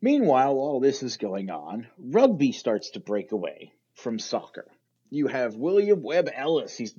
[0.00, 4.66] Meanwhile, all this is going on, rugby starts to break away from soccer.
[5.10, 6.76] You have William Webb Ellis.
[6.76, 6.94] He's,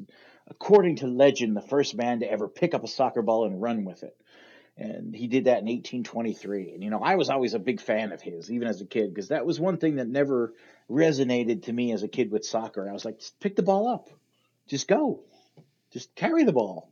[0.48, 3.86] according to legend, the first man to ever pick up a soccer ball and run
[3.86, 4.16] with it.
[4.78, 6.74] And he did that in 1823.
[6.74, 9.14] And, you know, I was always a big fan of his, even as a kid,
[9.14, 10.54] because that was one thing that never
[10.90, 12.88] resonated to me as a kid with soccer.
[12.88, 14.10] I was like, just pick the ball up,
[14.68, 15.22] just go,
[15.92, 16.92] just carry the ball.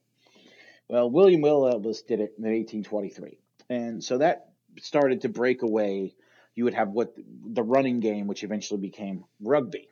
[0.88, 3.38] Well, William Will Ellis did it in 1823.
[3.70, 6.16] And so that started to break away.
[6.56, 9.90] You would have what the running game, which eventually became rugby.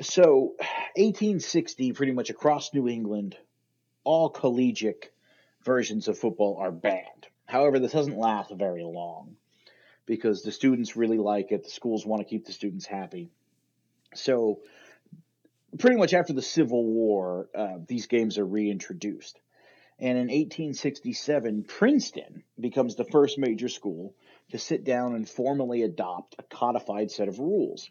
[0.00, 0.54] So,
[0.96, 3.36] 1860, pretty much across New England,
[4.02, 5.10] all collegiate
[5.64, 7.26] versions of football are banned.
[7.46, 9.36] However, this doesn't last very long
[10.06, 11.64] because the students really like it.
[11.64, 13.30] The schools want to keep the students happy.
[14.14, 14.60] So,
[15.78, 19.38] pretty much after the Civil War, uh, these games are reintroduced.
[19.98, 24.14] And in 1867, Princeton becomes the first major school
[24.50, 27.90] to sit down and formally adopt a codified set of rules.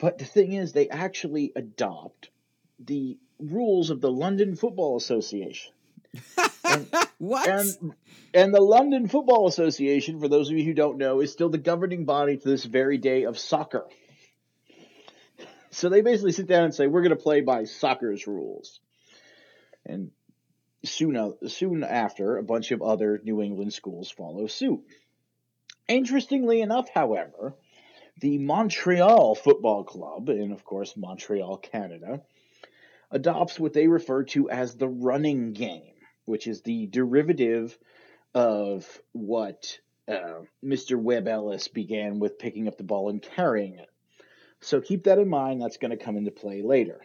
[0.00, 2.30] But the thing is, they actually adopt
[2.78, 5.72] the rules of the London Football Association.
[6.64, 6.88] And,
[7.18, 7.48] what?
[7.48, 7.94] And,
[8.34, 11.58] and the London Football Association, for those of you who don't know, is still the
[11.58, 13.86] governing body to this very day of soccer.
[15.70, 18.80] So they basically sit down and say, we're going to play by soccer's rules.
[19.84, 20.10] And
[20.84, 24.80] soon, uh, soon after, a bunch of other New England schools follow suit.
[25.88, 27.54] Interestingly enough, however,
[28.20, 32.22] the Montreal Football Club, and of course Montreal, Canada,
[33.10, 35.92] adopts what they refer to as the running game,
[36.26, 37.76] which is the derivative
[38.34, 40.96] of what uh, Mr.
[40.96, 43.88] Webb Ellis began with picking up the ball and carrying it.
[44.60, 47.00] So keep that in mind, that's going to come into play later.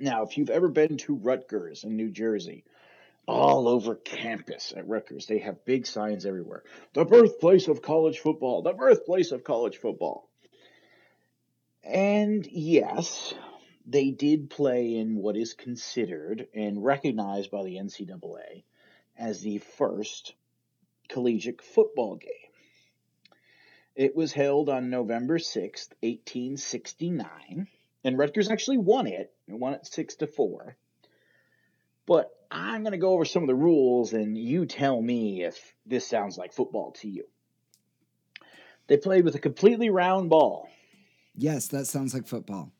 [0.00, 2.64] Now, if you've ever been to Rutgers in New Jersey,
[3.28, 5.26] all over campus at Rutgers.
[5.26, 6.62] They have big signs everywhere.
[6.94, 10.30] The birthplace of college football, the birthplace of college football.
[11.84, 13.34] And yes,
[13.88, 18.64] they did play in what is considered and recognized by the NCAA
[19.18, 20.34] as the first
[21.08, 22.30] collegiate football game.
[23.96, 27.66] It was held on November 6th, 1869,
[28.04, 29.32] and Rutgers actually won it.
[29.48, 30.76] It won it 6 to 4.
[32.06, 35.74] But I'm going to go over some of the rules and you tell me if
[35.86, 37.24] this sounds like football to you.
[38.86, 40.68] They played with a completely round ball.
[41.34, 42.70] Yes, that sounds like football.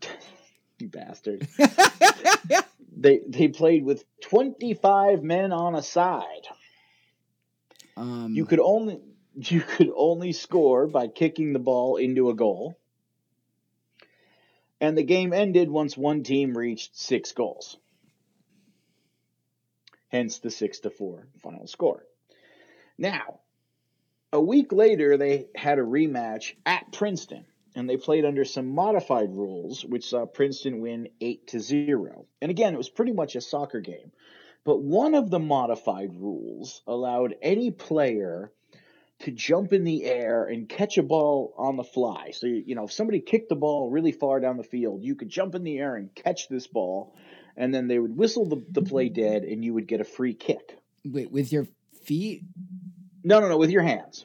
[0.78, 1.46] you bastard.
[2.96, 6.46] they they played with 25 men on a side.
[7.96, 9.00] Um, you could only
[9.34, 12.78] you could only score by kicking the ball into a goal.
[14.80, 17.78] And the game ended once one team reached 6 goals
[20.08, 22.04] hence the 6 to 4 final score.
[22.96, 23.40] Now,
[24.32, 27.46] a week later, they had a rematch at Princeton,
[27.78, 32.26] and they played under some modified rules, which saw Princeton win 8 to 0.
[32.42, 34.10] And again, it was pretty much a soccer game.
[34.64, 38.50] But one of the modified rules allowed any player
[39.20, 42.32] to jump in the air and catch a ball on the fly.
[42.32, 45.28] So, you know, if somebody kicked the ball really far down the field, you could
[45.28, 47.14] jump in the air and catch this ball
[47.56, 50.32] and then they would whistle the, the play dead, and you would get a free
[50.32, 50.78] kick.
[51.04, 51.66] Wait, with your
[52.04, 52.44] feet?
[53.24, 54.24] No, no, no, with your hands.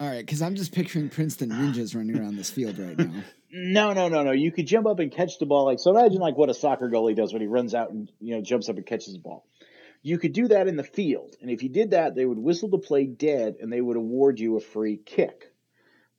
[0.00, 3.12] All right, because I'm just picturing Princeton ninjas running around this field right now.
[3.50, 4.32] No, no, no, no.
[4.32, 5.64] You could jump up and catch the ball.
[5.64, 8.36] Like so, imagine like what a soccer goalie does when he runs out and you
[8.36, 9.46] know jumps up and catches the ball.
[10.02, 12.68] You could do that in the field, and if you did that, they would whistle
[12.68, 15.50] the play dead, and they would award you a free kick.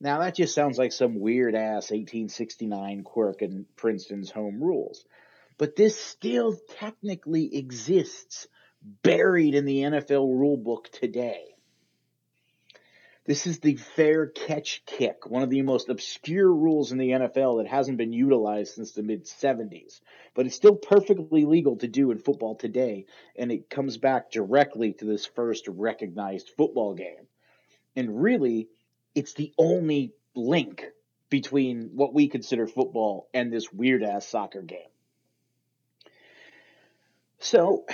[0.02, 5.06] Now that just sounds like some weird ass 1869 quirk in Princeton's home rules
[5.60, 8.48] but this still technically exists
[8.82, 11.44] buried in the NFL rulebook today.
[13.30, 17.60] This is the fair catch kick, one of the most obscure rules in the NFL
[17.62, 20.02] that hasn't been utilized since the mid 70s.
[20.34, 23.06] But it's still perfectly legal to do in football today,
[23.36, 27.28] and it comes back directly to this first recognized football game.
[27.96, 28.68] And really,
[29.14, 30.86] it's the only link
[31.30, 34.90] between what we consider football and this weird ass soccer game.
[37.38, 37.86] So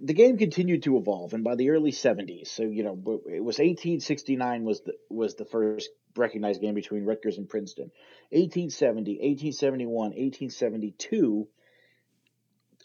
[0.00, 3.58] the game continued to evolve, and by the early 70s, so you know, it was
[3.58, 7.90] 1869 was the was the first recognized game between Rutgers and Princeton.
[8.30, 11.46] 1870, 1871, 1872,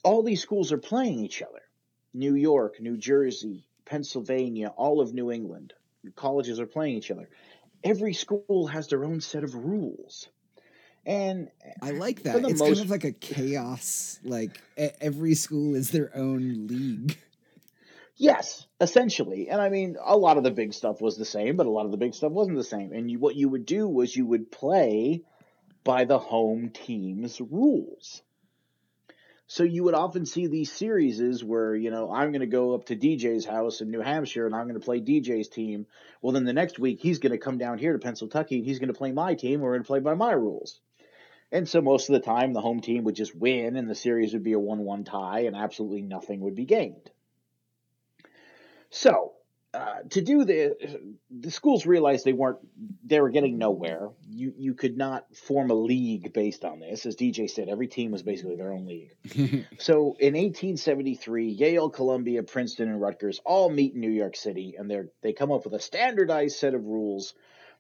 [0.04, 1.62] all these schools are playing each other.
[2.14, 5.74] New York, New Jersey, Pennsylvania, all of New England.
[6.16, 7.30] Colleges are playing each other.
[7.84, 10.30] Every school has their own set of rules.
[11.06, 11.50] And
[11.82, 12.38] I like that.
[12.38, 12.62] It's most...
[12.62, 14.20] kind of like a chaos.
[14.24, 17.18] Like every school is their own league.
[18.18, 19.50] Yes, essentially.
[19.50, 21.86] And I mean, a lot of the big stuff was the same, but a lot
[21.86, 22.94] of the big stuff wasn't the same.
[22.94, 25.22] And you, what you would do was you would play
[25.84, 28.22] by the home team's rules.
[29.48, 32.86] So you would often see these series where, you know, I'm going to go up
[32.86, 35.86] to DJ's house in New Hampshire and I'm going to play DJ's team.
[36.22, 38.80] Well, then the next week he's going to come down here to Pennsylvania and he's
[38.80, 39.60] going to play my team.
[39.60, 40.80] We're going to play by my rules.
[41.56, 44.34] And so most of the time the home team would just win and the series
[44.34, 47.10] would be a 1 1 tie and absolutely nothing would be gained.
[48.90, 49.36] So
[49.74, 50.74] uh, to do this,
[51.32, 52.60] the schools realized they weren't
[53.06, 54.10] they were getting nowhere.
[54.30, 57.70] You you could not form a league based on this, as DJ said.
[57.70, 59.16] Every team was basically their own league.
[59.80, 64.92] so in 1873, Yale, Columbia, Princeton, and Rutgers all meet in New York City, and
[64.92, 67.34] they they come up with a standardized set of rules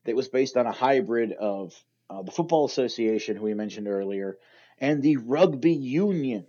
[0.06, 1.74] that was based on a hybrid of
[2.10, 4.38] uh, the Football Association, who we mentioned earlier,
[4.80, 6.45] and the Rugby Union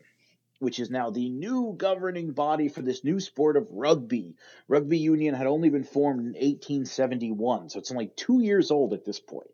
[0.59, 4.37] which is now the new governing body for this new sport of rugby.
[4.69, 9.05] Rugby Union had only been formed in 1871, so it's only two years old at
[9.05, 9.51] this point.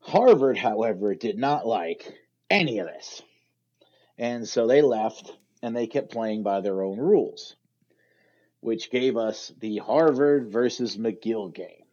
[0.00, 2.14] Harvard, however, did not like
[2.48, 3.22] any of this.
[4.18, 5.32] And so they left
[5.62, 7.56] and they kept playing by their own rules,
[8.60, 11.85] which gave us the Harvard versus McGill game.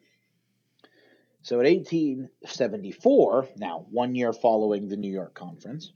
[1.44, 5.92] So in 1874, now one year following the New York Conference,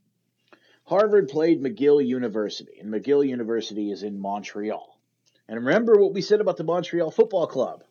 [0.84, 5.00] Harvard played McGill University, and McGill University is in Montreal.
[5.48, 7.86] And remember what we said about the Montreal Football Club.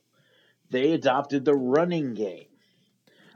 [0.69, 2.49] They adopted the running game.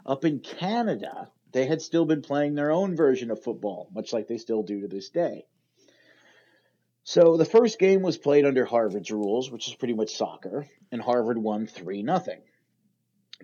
[0.05, 4.29] Up in Canada, they had still been playing their own version of football, much like
[4.29, 5.47] they still do to this day.
[7.05, 11.01] So the first game was played under Harvard's rules, which is pretty much soccer, and
[11.01, 12.21] Harvard won 3 0.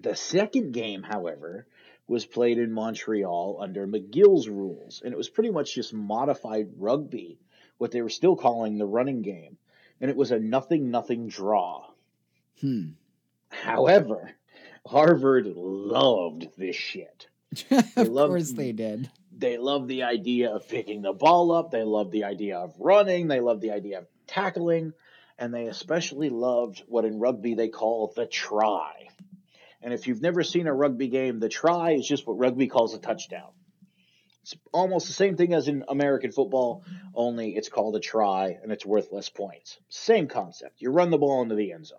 [0.01, 1.66] The second game, however,
[2.07, 7.38] was played in Montreal under McGill's rules, and it was pretty much just modified rugby,
[7.78, 9.57] what they were still calling the running game,
[10.01, 11.86] and it was a nothing nothing draw.
[12.61, 12.90] Hmm.
[13.49, 14.30] However,
[14.86, 17.28] Harvard loved this shit.
[17.70, 19.11] of loved, course they did.
[19.36, 21.70] They loved the idea of picking the ball up.
[21.70, 23.28] They loved the idea of running.
[23.28, 24.92] They loved the idea of tackling.
[25.38, 29.09] And they especially loved what in rugby they call the try.
[29.83, 32.95] And if you've never seen a rugby game, the try is just what rugby calls
[32.95, 33.51] a touchdown.
[34.43, 38.70] It's almost the same thing as in American football, only it's called a try and
[38.70, 39.79] it's worth less points.
[39.89, 40.81] Same concept.
[40.81, 41.99] You run the ball into the end zone.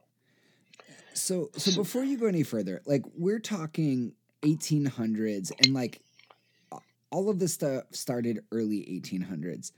[1.13, 4.13] So, so before you go any further, like we're talking
[4.43, 6.01] 1800s, and like
[7.11, 9.71] all of this stuff started early 1800s.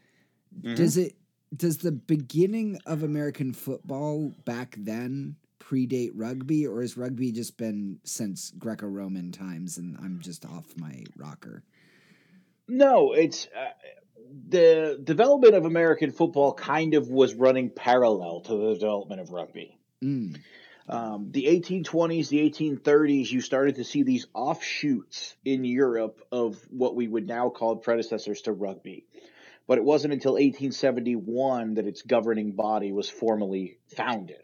[0.56, 0.76] Mm-hmm.
[0.76, 1.16] Does it?
[1.56, 5.38] Does the beginning of American football back then
[5.70, 10.66] predate rugby, or has rugby just been since Greco Roman times and I'm just off
[10.78, 11.64] my rocker?
[12.68, 13.72] No, it's uh,
[14.48, 19.78] the development of American football kind of was running parallel to the development of rugby.
[20.04, 20.40] Mm.
[20.88, 26.96] Um, the 1820s, the 1830s, you started to see these offshoots in Europe of what
[26.96, 29.06] we would now call predecessors to rugby.
[29.68, 34.42] But it wasn't until 1871 that its governing body was formally founded.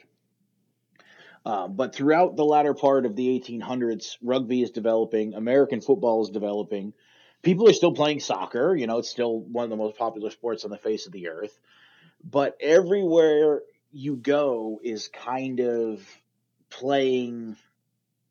[1.46, 6.32] Uh, but throughout the latter part of the 1800s, rugby is developing, American football is
[6.32, 6.94] developing.
[7.44, 8.76] People are still playing soccer.
[8.76, 11.28] You know, it's still one of the most popular sports on the face of the
[11.28, 11.58] earth.
[12.24, 16.04] But everywhere you go is kind of
[16.72, 17.56] playing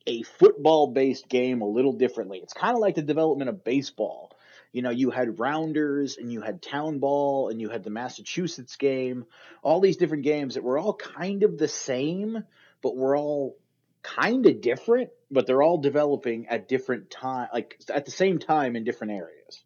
[0.07, 2.41] a football based game a little differently.
[2.43, 4.33] It's kind of like the development of baseball.
[4.73, 8.75] You know, you had rounders and you had town ball and you had the Massachusetts
[8.75, 9.25] game,
[9.63, 12.43] all these different games that were all kind of the same,
[12.85, 13.57] but we're all
[14.03, 18.77] kind of different, but they're all developing at different time, like at the same time
[18.77, 19.65] in different areas.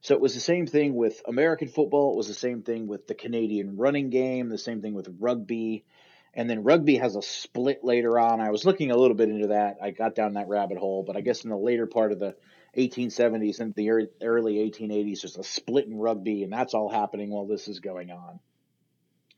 [0.00, 2.14] So it was the same thing with American football.
[2.14, 4.48] It was the same thing with the Canadian running game.
[4.48, 5.84] The same thing with rugby,
[6.32, 8.40] and then rugby has a split later on.
[8.40, 9.76] I was looking a little bit into that.
[9.82, 12.36] I got down that rabbit hole, but I guess in the later part of the
[12.78, 13.90] 1870s and the
[14.22, 18.10] early 1880s, there's a split in rugby, and that's all happening while this is going
[18.10, 18.40] on.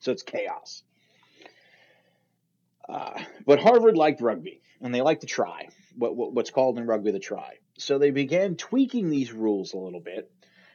[0.01, 0.84] So it's chaos.
[2.89, 6.86] Uh, but Harvard liked rugby, and they liked to try what, what, what's called in
[6.86, 7.59] rugby the try.
[7.78, 10.30] So they began tweaking these rules a little bit,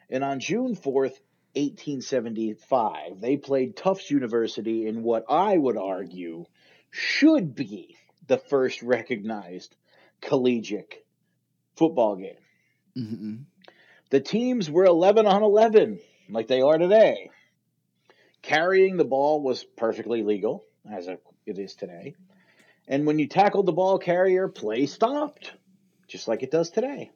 [0.09, 1.17] and on June 4th,
[1.55, 6.45] 1875, they played Tufts University in what I would argue
[6.89, 7.95] should be
[8.27, 9.75] the first recognized
[10.21, 11.05] collegiate
[11.75, 12.37] football game.
[12.97, 13.35] Mm-hmm.
[14.09, 15.99] The teams were 11 on 11,
[16.29, 17.29] like they are today.
[18.41, 22.15] Carrying the ball was perfectly legal, as a it is today.
[22.87, 25.53] And when you tackled the ball carrier, play stopped,
[26.07, 27.11] just like it does today.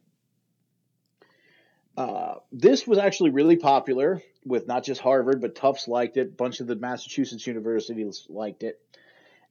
[1.97, 6.27] Uh, this was actually really popular with not just Harvard, but Tufts liked it.
[6.27, 8.79] A bunch of the Massachusetts universities liked it.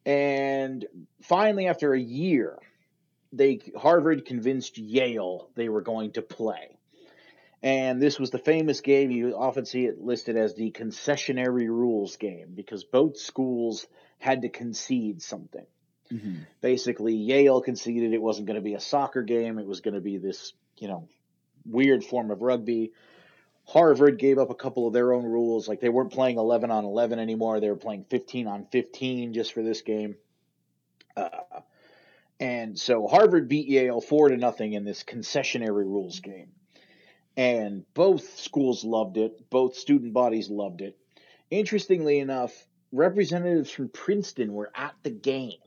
[0.07, 0.87] And
[1.22, 2.59] finally, after a year,
[3.33, 6.76] they Harvard convinced Yale they were going to play.
[7.62, 9.11] And this was the famous game.
[9.11, 13.86] You often see it listed as the concessionary rules game because both schools
[14.18, 15.66] had to concede something.
[16.12, 16.36] Mm-hmm.
[16.61, 20.00] Basically, Yale conceded it wasn't going to be a soccer game, it was going to
[20.00, 21.09] be this, you know,
[21.64, 22.92] weird form of rugby.
[23.66, 25.66] Harvard gave up a couple of their own rules.
[25.66, 27.59] Like they weren't playing 11 on 11 anymore.
[27.59, 30.16] They were playing 15 on 15 just for this game.
[31.16, 31.30] Uh,
[32.38, 36.52] and so Harvard beat Yale 4 to nothing in this concessionary rules game.
[37.37, 39.51] And both schools loved it.
[39.51, 40.97] Both student bodies loved it.
[41.51, 45.59] Interestingly enough, representatives from Princeton were at the game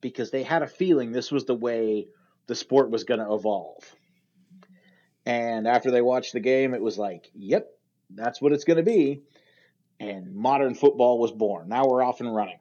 [0.00, 2.06] because they had a feeling this was the way
[2.46, 3.84] the sport was going to evolve.
[5.26, 7.68] And after they watched the game, it was like, yep,
[8.10, 9.22] that's what it's going to be.
[10.00, 11.68] And modern football was born.
[11.68, 12.58] Now we're off and running.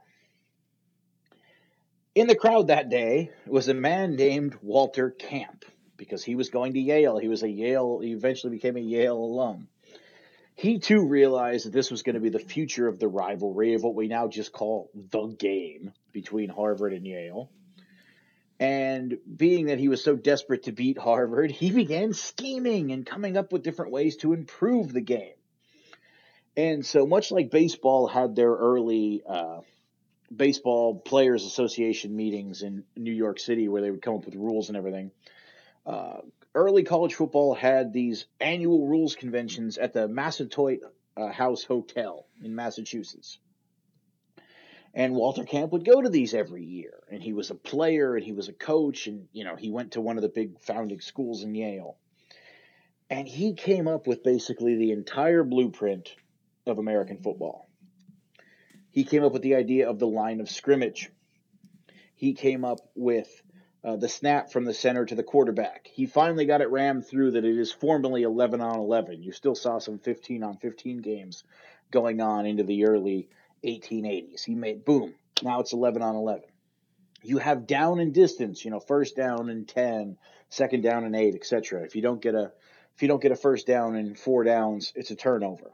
[2.16, 5.64] In the crowd that day was a man named Walter Camp
[5.98, 7.18] because he was going to Yale.
[7.18, 9.68] He was a Yale, he eventually became a Yale alum.
[10.56, 13.84] He too realized that this was going to be the future of the rivalry of
[13.84, 17.52] what we now just call the game between Harvard and Yale.
[18.60, 23.38] And being that he was so desperate to beat Harvard, he began scheming and coming
[23.38, 25.36] up with different ways to improve the game.
[26.56, 29.60] And so, much like baseball had their early uh,
[30.36, 34.70] baseball players association meetings in New York City where they would come up with rules
[34.70, 35.12] and everything,
[35.88, 36.18] uh,
[36.54, 40.80] early college football had these annual rules conventions at the Massasoit
[41.16, 43.40] uh, House Hotel in Massachusetts.
[44.94, 46.94] And Walter Camp would go to these every year.
[47.10, 49.08] And he was a player and he was a coach.
[49.08, 51.98] And, you know, he went to one of the big founding schools in Yale.
[53.10, 56.10] And he came up with basically the entire blueprint
[56.66, 57.70] of American football.
[58.92, 61.12] He came up with the idea of the line of scrimmage.
[62.16, 63.30] He came up with
[63.88, 65.88] uh, the snap from the center to the quarterback.
[65.88, 69.24] He finally got it rammed through that it is formally 11 on 11.
[69.24, 71.46] You still saw some 15 on 15 games
[71.90, 73.30] going on into the early
[73.64, 74.44] 1880s.
[74.44, 75.14] He made boom.
[75.42, 76.44] Now it's 11 on 11.
[77.24, 80.18] You have down and distance, you know, first down and 10,
[80.50, 81.84] second down and 8, etc.
[81.84, 82.52] If you don't get a
[82.94, 85.72] if you don't get a first down and four downs, it's a turnover.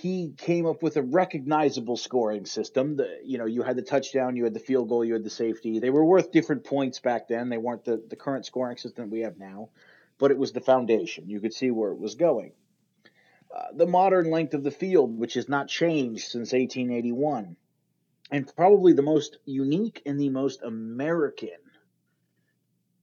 [0.00, 2.96] He came up with a recognizable scoring system.
[2.96, 5.30] The, you know, you had the touchdown, you had the field goal, you had the
[5.30, 5.78] safety.
[5.78, 7.50] They were worth different points back then.
[7.50, 9.68] They weren't the, the current scoring system we have now,
[10.18, 11.28] but it was the foundation.
[11.28, 12.52] You could see where it was going.
[13.54, 17.56] Uh, the modern length of the field, which has not changed since 1881,
[18.30, 21.50] and probably the most unique and the most American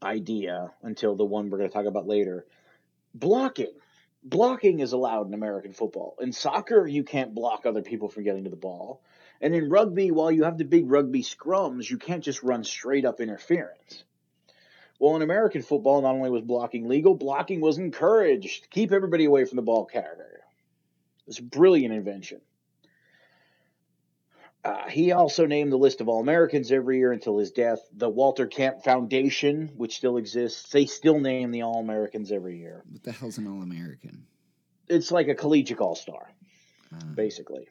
[0.02, 2.46] idea until the one we're going to talk about later
[3.14, 3.74] blocking.
[4.30, 6.18] Blocking is allowed in American football.
[6.20, 9.02] In soccer, you can't block other people from getting to the ball.
[9.40, 13.06] And in rugby, while you have the big rugby scrums, you can't just run straight
[13.06, 14.04] up interference.
[15.00, 18.70] Well, in American football, not only was blocking legal, blocking was encouraged.
[18.70, 20.42] Keep everybody away from the ball carrier.
[21.28, 22.42] It's a brilliant invention.
[24.68, 27.80] Uh, he also named the list of All Americans every year until his death.
[27.96, 32.84] The Walter Camp Foundation, which still exists, they still name the All Americans every year.
[32.92, 34.26] What the hell's an All American?
[34.90, 36.32] It's like a collegiate All Star,
[36.94, 37.68] Uh, basically.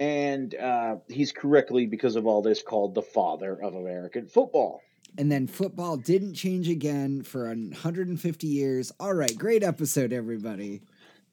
[0.00, 4.80] And uh, he's correctly, because of all this, called the father of American football.
[5.18, 8.92] and then football didn't change again for 150 years.
[9.00, 10.80] All right, great episode, everybody.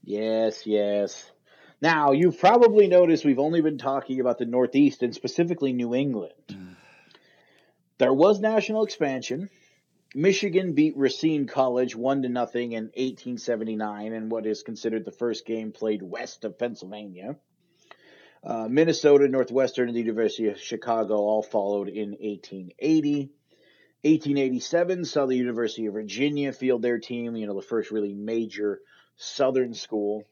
[0.03, 1.31] Yes, yes.
[1.81, 6.33] Now, you've probably noticed we've only been talking about the Northeast and specifically New England.
[7.97, 9.49] There was national expansion.
[10.13, 15.45] Michigan beat Racine College 1 to nothing in 1879 in what is considered the first
[15.45, 17.35] game played west of Pennsylvania.
[18.41, 23.31] Uh, Minnesota, Northwestern, and the University of Chicago all followed in 1880.
[24.03, 28.79] 1887 saw the University of Virginia field their team, you know, the first really major
[29.17, 30.25] Southern school.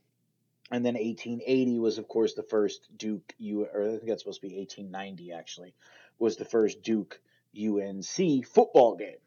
[0.74, 4.41] And then 1880 was, of course, the first Duke, U, or I think that's supposed
[4.41, 5.76] to be 1890 actually,
[6.17, 7.21] was the first Duke
[7.55, 9.17] UNC football game.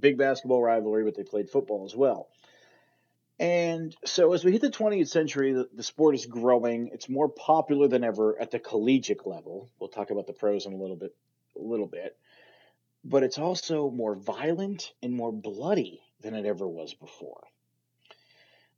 [0.00, 2.30] Big basketball rivalry, but they played football as well.
[3.38, 6.88] And so as we hit the 20th century, the, the sport is growing.
[6.94, 9.68] It's more popular than ever at the collegiate level.
[9.78, 11.14] We'll talk about the pros in a little bit,
[11.56, 12.16] a little bit.
[13.04, 17.46] But it's also more violent and more bloody than it ever was before.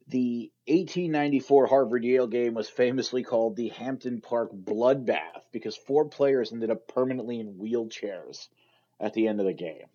[0.08, 6.50] The 1894 Harvard Yale game was famously called the Hampden Park Bloodbath because four players
[6.50, 8.48] ended up permanently in wheelchairs
[8.98, 9.86] at the end of the game.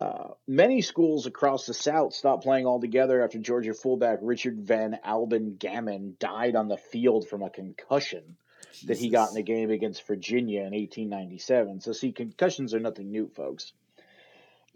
[0.00, 6.16] Uh, many schools across the South stopped playing altogether after Georgia fullback Richard Vonalbade Gammon
[6.18, 8.36] died on the field from a concussion
[8.84, 11.80] that he got in the game against Virginia in 1897.
[11.80, 13.72] So, see, concussions are nothing new, folks.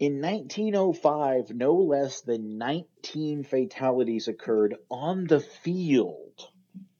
[0.01, 6.49] In 1905, no less than 19 fatalities occurred on the field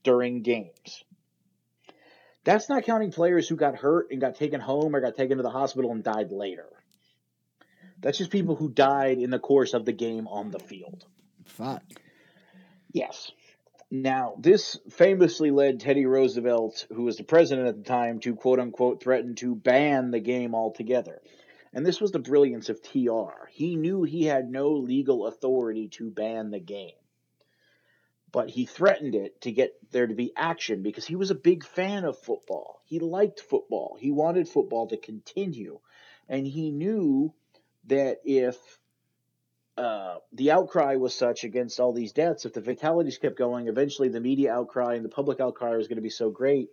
[0.04, 1.04] during games.
[2.44, 5.44] That's not counting players who got hurt and got taken home or got taken to
[5.44, 6.68] the hospital and died later.
[8.02, 11.04] That's just people who died in the course of the game on the field.
[11.46, 11.82] Fuck.
[12.94, 13.32] Yes.
[13.90, 18.60] Now, this famously led Teddy Roosevelt, who was the president at the time, to quote
[18.60, 21.20] unquote threaten to ban the game altogether.
[21.74, 23.48] And this was the brilliance of TR.
[23.50, 26.96] He knew he had no legal authority to ban the game.
[28.32, 31.66] But he threatened it to get there to be action because he was a big
[31.66, 32.82] fan of football.
[32.86, 33.98] He liked football.
[34.00, 35.80] He wanted football to continue.
[36.30, 37.34] And he knew
[37.88, 38.58] that if
[39.78, 44.10] uh, the outcry was such against all these deaths, if the fatalities kept going, eventually
[44.10, 46.70] the media outcry and the public outcry was going to be so great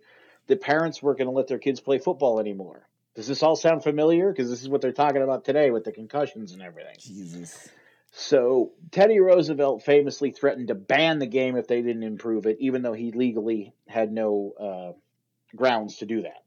[0.47, 2.88] that parents weren't going to let their kids play football anymore.
[3.19, 4.31] Does this all sound familiar?
[4.31, 6.95] Because this is what they're talking about today with the concussions and everything.
[6.97, 7.67] Jesus.
[8.13, 12.81] So Teddy Roosevelt famously threatened to ban the game if they didn't improve it, even
[12.81, 16.45] though he legally had no uh, grounds to do that.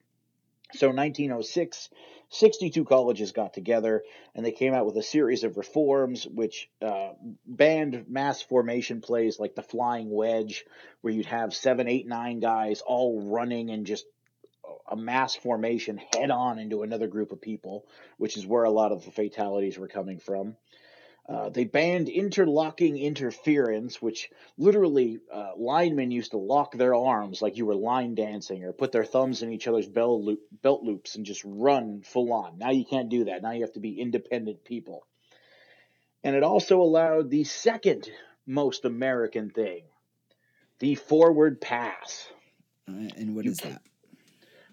[0.73, 1.91] So 1906,
[2.31, 4.03] 62 colleges got together
[4.35, 7.11] and they came out with a series of reforms which uh,
[7.47, 10.65] banned mass formation plays like the flying wedge,
[11.03, 14.07] where you'd have seven, eight, nine guys all running and just
[14.89, 17.87] a mass formation head on into another group of people,
[18.19, 20.57] which is where a lot of the fatalities were coming from.
[21.29, 27.57] Uh, they banned interlocking interference, which literally uh, linemen used to lock their arms like
[27.57, 31.15] you were line dancing or put their thumbs in each other's belt, loop, belt loops
[31.15, 32.59] and just run full on.
[32.59, 33.41] Now you can't do that.
[33.41, 35.07] Now you have to be independent people.
[36.25, 38.09] And it also allowed the second
[38.47, 39.85] most American thing
[40.81, 42.27] the forward pass.
[42.89, 43.81] Uh, and what you is that?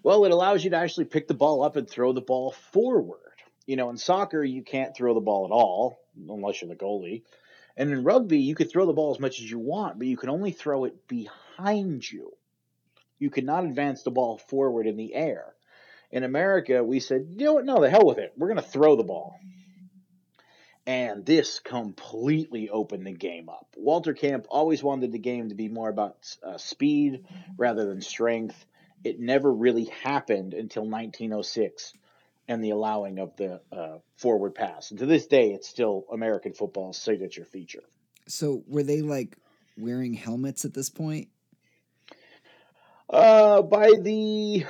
[0.02, 3.18] Well, it allows you to actually pick the ball up and throw the ball forward.
[3.66, 7.22] You know, in soccer, you can't throw the ball at all unless you're the goalie.
[7.76, 10.16] And in rugby, you could throw the ball as much as you want, but you
[10.16, 12.32] can only throw it behind you.
[13.18, 15.54] You cannot advance the ball forward in the air.
[16.10, 17.64] In America, we said, you know what?
[17.66, 18.32] No, the hell with it.
[18.36, 19.36] We're going to throw the ball.
[20.86, 23.68] And this completely opened the game up.
[23.76, 27.26] Walter Camp always wanted the game to be more about uh, speed
[27.56, 28.64] rather than strength
[29.04, 31.92] it never really happened until 1906
[32.48, 34.90] and the allowing of the uh, forward pass.
[34.90, 37.84] And to this day, it's still American football's signature feature.
[38.26, 39.36] So, were they like
[39.78, 41.28] wearing helmets at this point?
[43.08, 44.64] Uh, by the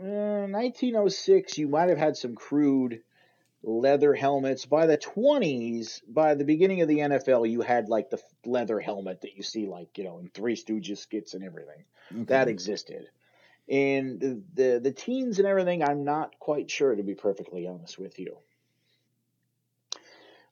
[0.00, 3.00] uh, 1906, you might have had some crude
[3.62, 4.66] leather helmets.
[4.66, 9.22] By the 20s, by the beginning of the NFL, you had like the leather helmet
[9.22, 11.84] that you see, like, you know, in Three Stooges skits and everything.
[12.12, 12.24] Okay.
[12.24, 13.08] That existed.
[13.68, 17.98] And the, the, the teens and everything, I'm not quite sure to be perfectly honest
[17.98, 18.36] with you.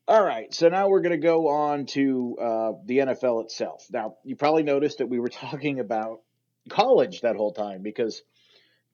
[0.08, 3.86] All right, so now we're going to go on to uh, the NFL itself.
[3.90, 6.22] Now, you probably noticed that we were talking about
[6.68, 8.22] college that whole time because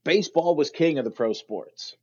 [0.05, 1.97] baseball was king of the pro sports.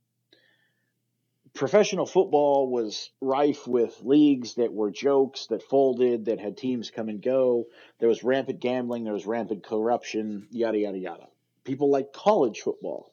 [1.54, 7.08] Professional football was rife with leagues that were jokes, that folded, that had teams come
[7.08, 7.66] and go.
[7.98, 11.28] There was rampant gambling, there was rampant corruption, yada, yada, yada.
[11.66, 13.12] People like college football.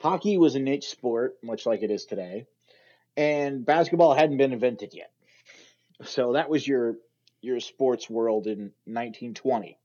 [0.00, 2.46] Hockey was a niche sport, much like it is today,
[3.16, 5.10] and basketball hadn't been invented yet.
[6.04, 6.96] So that was your
[7.40, 9.78] your sports world in 1920.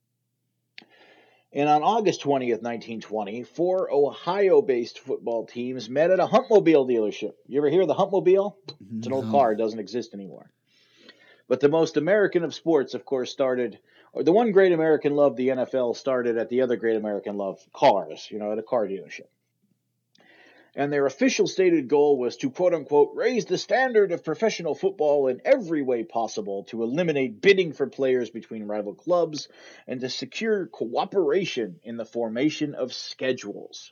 [1.55, 7.33] And on August 20th, 1920, four Ohio based football teams met at a Hupmobile dealership.
[7.47, 8.55] You ever hear of the Hupmobile?
[8.97, 10.51] It's an old car, it doesn't exist anymore.
[11.47, 13.79] But the most American of sports, of course, started
[14.15, 18.27] the one great American love, the NFL, started at the other great American love, cars,
[18.29, 19.27] you know, at a car dealership.
[20.75, 25.27] And their official stated goal was to quote unquote raise the standard of professional football
[25.27, 29.49] in every way possible to eliminate bidding for players between rival clubs
[29.87, 33.91] and to secure cooperation in the formation of schedules.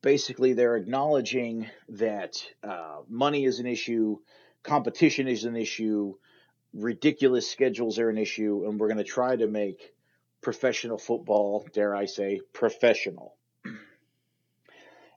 [0.00, 4.18] Basically, they're acknowledging that uh, money is an issue,
[4.62, 6.14] competition is an issue,
[6.74, 9.94] ridiculous schedules are an issue, and we're going to try to make
[10.40, 13.36] professional football, dare I say, professional.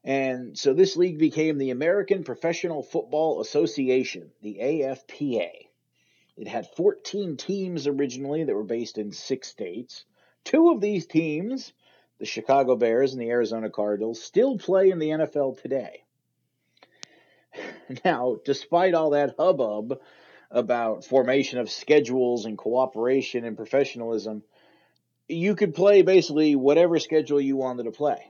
[0.04, 5.50] And so this league became the American Professional Football Association, the AFPA.
[6.38, 10.06] It had 14 teams originally that were based in six states.
[10.46, 11.74] Two of these teams,
[12.20, 16.04] the Chicago Bears and the Arizona Cardinals, still play in the NFL today.
[18.06, 20.00] Now, despite all that hubbub
[20.50, 24.44] about formation of schedules and cooperation and professionalism,
[25.28, 28.24] you could play basically whatever schedule you wanted to play.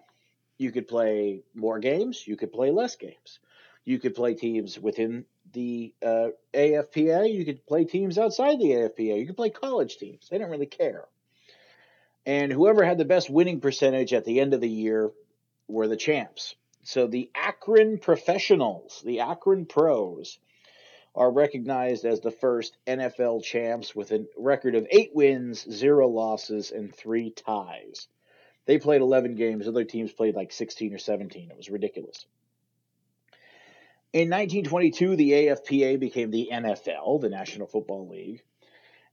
[0.57, 3.39] You could play more games, you could play less games.
[3.87, 7.33] You could play teams within the uh, AFPA.
[7.33, 9.17] You could play teams outside the AFPA.
[9.17, 10.27] You could play college teams.
[10.27, 11.05] They didn't really care.
[12.25, 15.11] And whoever had the best winning percentage at the end of the year
[15.69, 16.55] were the champs.
[16.83, 20.37] So the Akron Professionals, the Akron Pros,
[21.17, 26.69] are recognized as the first NFL champs with a record of eight wins, zero losses,
[26.71, 28.07] and three ties.
[28.67, 29.67] They played 11 games.
[29.67, 31.49] Other teams played like 16 or 17.
[31.49, 32.27] It was ridiculous.
[34.13, 38.43] In 1922, the AFPA became the NFL, the National Football League.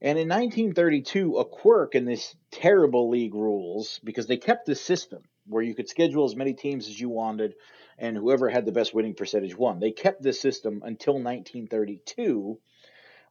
[0.03, 5.23] And in 1932, a quirk in this terrible league rules, because they kept this system
[5.47, 7.55] where you could schedule as many teams as you wanted,
[7.99, 9.81] and whoever had the best winning percentage won.
[9.81, 12.59] They kept this system until 1932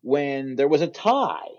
[0.02, 1.50] when there was a tie.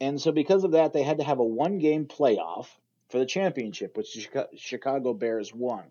[0.00, 2.66] And so, because of that, they had to have a one game playoff
[3.08, 5.84] for the championship, which the Chicago Bears won.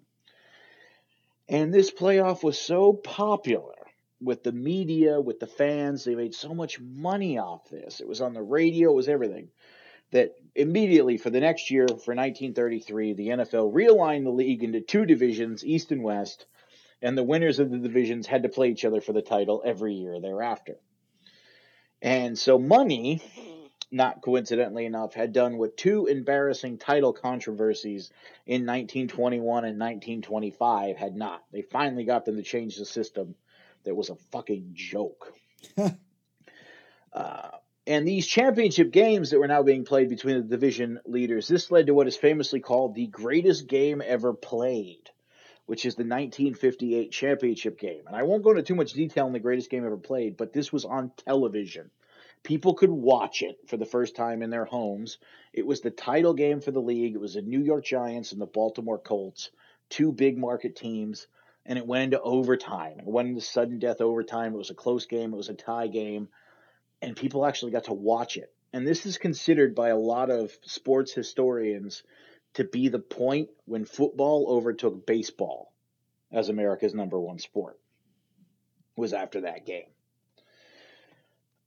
[1.50, 3.76] And this playoff was so popular
[4.22, 6.04] with the media, with the fans.
[6.04, 8.00] They made so much money off this.
[8.00, 9.50] It was on the radio, it was everything.
[10.14, 15.06] That immediately for the next year, for 1933, the NFL realigned the league into two
[15.06, 16.46] divisions, East and West,
[17.02, 19.94] and the winners of the divisions had to play each other for the title every
[19.94, 20.76] year thereafter.
[22.02, 23.22] And so money,
[23.92, 28.12] not coincidentally enough, had done what two embarrassing title controversies
[28.46, 31.44] in 1921 and 1925 had not.
[31.52, 33.36] They finally got them to change the system
[33.84, 35.34] that was a fucking joke.
[37.14, 37.50] uh,
[37.86, 41.88] and these championship games that were now being played between the division leaders, this led
[41.88, 45.10] to what is famously called the greatest game ever played,
[45.66, 48.04] which is the 1958 championship game.
[48.08, 50.54] And I won't go into too much detail on the greatest game ever played, but
[50.54, 51.92] this was on television.
[52.44, 55.18] People could watch it for the first time in their homes.
[55.54, 57.16] It was the title game for the league.
[57.16, 59.50] It was the New York Giants and the Baltimore Colts,
[59.90, 61.28] two big market teams
[61.66, 63.00] and it went into overtime.
[63.00, 64.54] It went into sudden death overtime.
[64.54, 65.34] It was a close game.
[65.34, 66.28] It was a tie game,
[67.04, 68.52] and people actually got to watch it.
[68.72, 72.04] And this is considered by a lot of sports historians
[72.54, 75.74] to be the point when football overtook baseball
[76.32, 77.78] as America's number one sport.
[78.96, 79.88] Was after that game.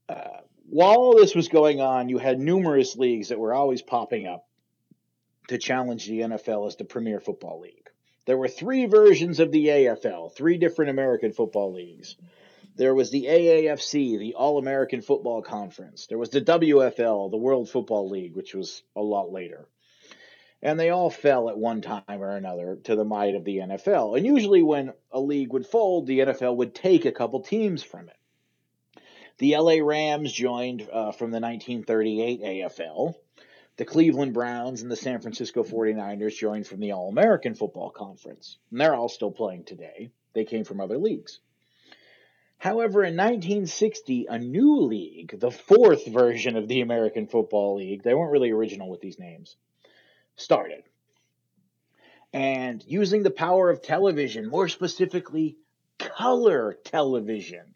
[0.09, 4.25] Uh, while all this was going on, you had numerous leagues that were always popping
[4.25, 4.47] up
[5.49, 7.89] to challenge the NFL as the premier football league.
[8.25, 12.15] There were three versions of the AFL, three different American football leagues.
[12.77, 16.05] There was the AAFC, the All American Football Conference.
[16.05, 19.67] There was the WFL, the World Football League, which was a lot later.
[20.61, 24.15] And they all fell at one time or another to the might of the NFL.
[24.15, 28.09] And usually, when a league would fold, the NFL would take a couple teams from
[28.09, 29.01] it.
[29.39, 33.15] The LA Rams joined uh, from the 1938 AFL.
[33.77, 38.59] The Cleveland Browns and the San Francisco 49ers joined from the All American Football Conference,
[38.69, 40.11] and they're all still playing today.
[40.33, 41.39] They came from other leagues.
[42.59, 48.15] However, in 1960, a new league, the fourth version of the American Football League, they
[48.15, 49.55] weren't really original with these names,
[50.35, 50.83] started.
[52.33, 55.57] And using the power of television, more specifically,
[55.99, 57.75] color television,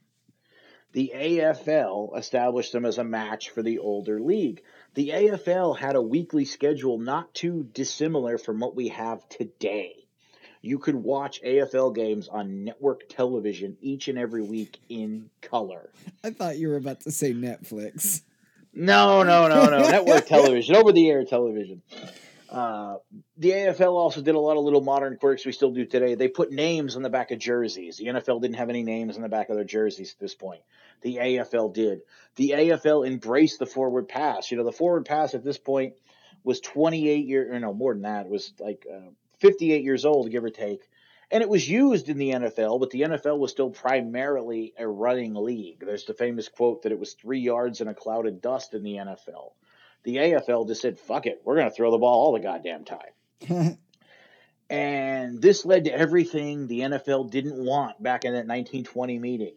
[0.93, 4.61] the AFL established them as a match for the older league.
[4.95, 10.00] The AFL had a weekly schedule not too dissimilar from what we have today.
[10.61, 15.89] You could watch AFL games on network television each and every week in color.
[16.23, 18.21] I thought you were about to say Netflix.
[18.73, 19.79] No, no, no, no.
[19.89, 21.81] network television, over the air television.
[22.51, 22.97] Uh,
[23.37, 26.15] the AFL also did a lot of little modern quirks we still do today.
[26.15, 27.97] They put names on the back of jerseys.
[27.97, 30.61] The NFL didn't have any names on the back of their jerseys at this point.
[31.01, 32.01] The AFL did.
[32.35, 34.51] The AFL embraced the forward pass.
[34.51, 35.93] You know, the forward pass at this point
[36.43, 38.25] was 28 years, or no, more than that.
[38.25, 39.11] It was like uh,
[39.41, 40.87] 58 years old, give or take.
[41.31, 45.33] And it was used in the NFL, but the NFL was still primarily a running
[45.33, 45.79] league.
[45.79, 48.83] There's the famous quote that it was three yards in a cloud of dust in
[48.83, 49.53] the NFL.
[50.03, 52.83] The AFL just said, fuck it, we're going to throw the ball all the goddamn
[52.83, 53.77] time.
[54.69, 59.55] and this led to everything the NFL didn't want back in that 1920 meeting.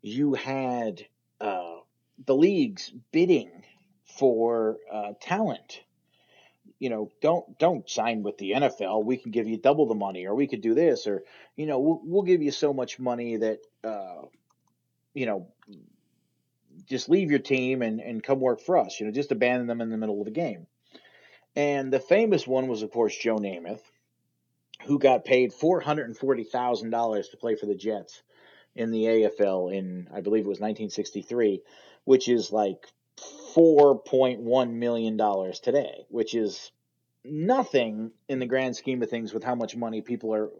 [0.00, 1.04] You had
[1.40, 1.76] uh,
[2.24, 3.64] the leagues bidding
[4.04, 5.82] for uh, talent.
[6.78, 9.04] You know, don't don't sign with the NFL.
[9.04, 11.24] We can give you double the money, or we could do this, or
[11.56, 14.26] you know, we'll, we'll give you so much money that uh,
[15.14, 15.48] you know
[16.86, 19.00] just leave your team and, and come work for us.
[19.00, 20.66] You know, just abandon them in the middle of the game.
[21.54, 23.80] And the famous one was, of course, Joe Namath,
[24.84, 28.22] who got paid four hundred and forty thousand dollars to play for the Jets
[28.74, 31.62] in the AFL in, I believe it was 1963,
[32.04, 32.86] which is like
[33.56, 36.72] four point one million dollars today, which is
[37.24, 40.50] nothing in the grand scheme of things with how much money people are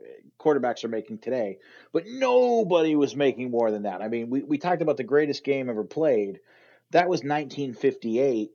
[0.40, 1.58] quarterbacks are making today.
[1.92, 4.00] But nobody was making more than that.
[4.00, 6.40] I mean, we, we talked about the greatest game ever played.
[6.92, 8.52] That was 1958.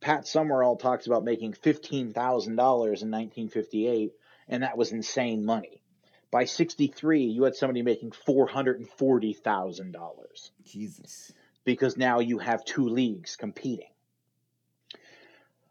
[0.00, 4.12] Pat Summerall talks about making $15,000 in 1958,
[4.48, 5.82] and that was insane money.
[6.30, 10.50] By 63, you had somebody making $440,000.
[10.64, 11.32] Jesus.
[11.64, 13.88] Because now you have two leagues competing.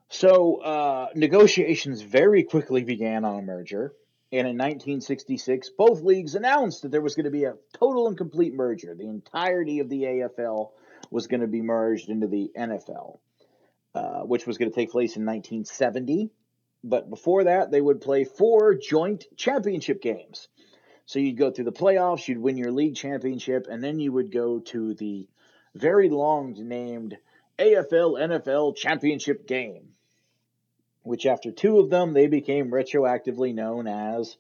[0.10, 3.94] So uh, negotiations very quickly began on a merger.
[4.34, 8.18] And in 1966, both leagues announced that there was going to be a total and
[8.18, 8.96] complete merger.
[8.96, 10.72] The entirety of the AFL
[11.10, 13.20] was going to be merged into the NFL,
[13.94, 16.30] uh, which was going to take place in 1970.
[16.84, 20.48] But before that, they would play four joint championship games.
[21.06, 24.32] So you'd go through the playoffs, you'd win your league championship, and then you would
[24.32, 25.28] go to the
[25.76, 27.17] very long named
[27.59, 29.91] AFL NFL championship game
[31.03, 34.38] which after two of them, they became retroactively known as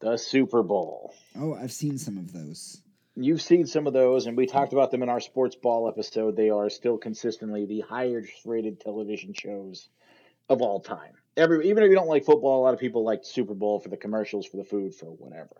[0.00, 1.14] the Super Bowl.
[1.38, 2.82] Oh, I've seen some of those.
[3.14, 6.36] You've seen some of those, and we talked about them in our sports ball episode.
[6.36, 9.88] They are still consistently the highest rated television shows
[10.48, 11.12] of all time.
[11.36, 13.88] Every, even if you don't like football, a lot of people like Super Bowl for
[13.88, 15.56] the commercials, for the food, for whatever.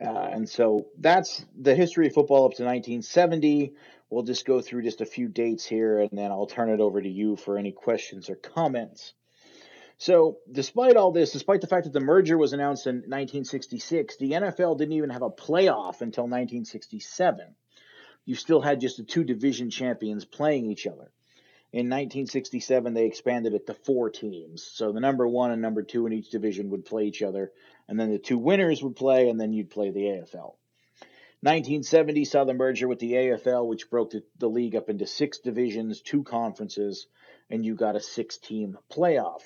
[0.00, 3.72] Uh, and so that's the history of football up to 1970.
[4.08, 7.02] We'll just go through just a few dates here, and then I'll turn it over
[7.02, 9.14] to you for any questions or comments.
[9.98, 14.32] So, despite all this, despite the fact that the merger was announced in 1966, the
[14.32, 17.54] NFL didn't even have a playoff until 1967.
[18.26, 21.10] You still had just the two division champions playing each other.
[21.72, 24.62] In 1967, they expanded it to four teams.
[24.62, 27.52] So the number one and number two in each division would play each other,
[27.88, 30.54] and then the two winners would play, and then you'd play the AFL.
[31.42, 35.38] 1970 saw the merger with the AFL, which broke the, the league up into six
[35.38, 37.06] divisions, two conferences,
[37.50, 39.42] and you got a six team playoff.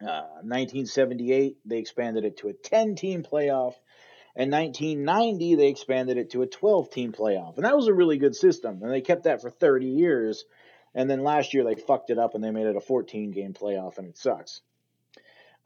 [0.00, 3.74] 1978, uh, they expanded it to a 10 team playoff.
[4.34, 7.56] In 1990, they expanded it to a 12 team playoff.
[7.56, 8.82] And that was a really good system.
[8.82, 10.44] And they kept that for 30 years.
[10.94, 13.54] And then last year, they fucked it up and they made it a 14 game
[13.54, 14.60] playoff, and it sucks.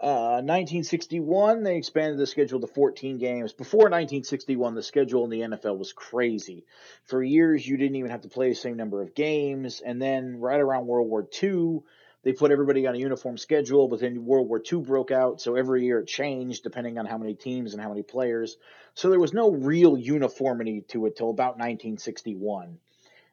[0.02, 3.52] Uh, 1961, they expanded the schedule to 14 games.
[3.52, 6.64] Before 1961, the schedule in the NFL was crazy.
[7.04, 9.82] For years, you didn't even have to play the same number of games.
[9.84, 11.80] And then, right around World War II,
[12.22, 15.54] they put everybody on a uniform schedule, but then World War II broke out, so
[15.54, 18.56] every year it changed depending on how many teams and how many players.
[18.94, 22.78] So there was no real uniformity to it till about 1961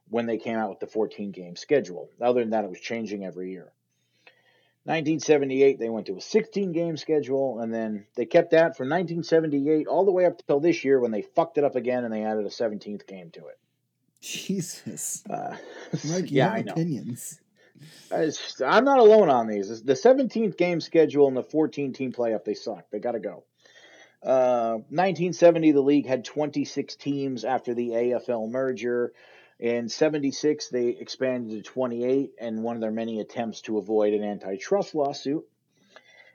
[0.09, 2.09] when they came out with the 14 game schedule.
[2.21, 3.71] Other than that, it was changing every year.
[4.87, 9.85] 1978, they went to a 16 game schedule, and then they kept that from 1978
[9.85, 12.23] all the way up till this year when they fucked it up again and they
[12.23, 13.59] added a 17th game to it.
[14.21, 15.25] Jesus.
[15.29, 15.57] Uh,
[16.05, 17.41] Mike, yeah, have opinions.
[18.11, 19.83] I'm not alone on these.
[19.83, 22.85] The 17th game schedule and the 14 team playoff, they suck.
[22.89, 23.43] They got to go.
[24.23, 29.11] Uh, 1970, the league had 26 teams after the AFL merger.
[29.59, 34.23] In 76, they expanded to 28 and one of their many attempts to avoid an
[34.23, 35.47] antitrust lawsuit.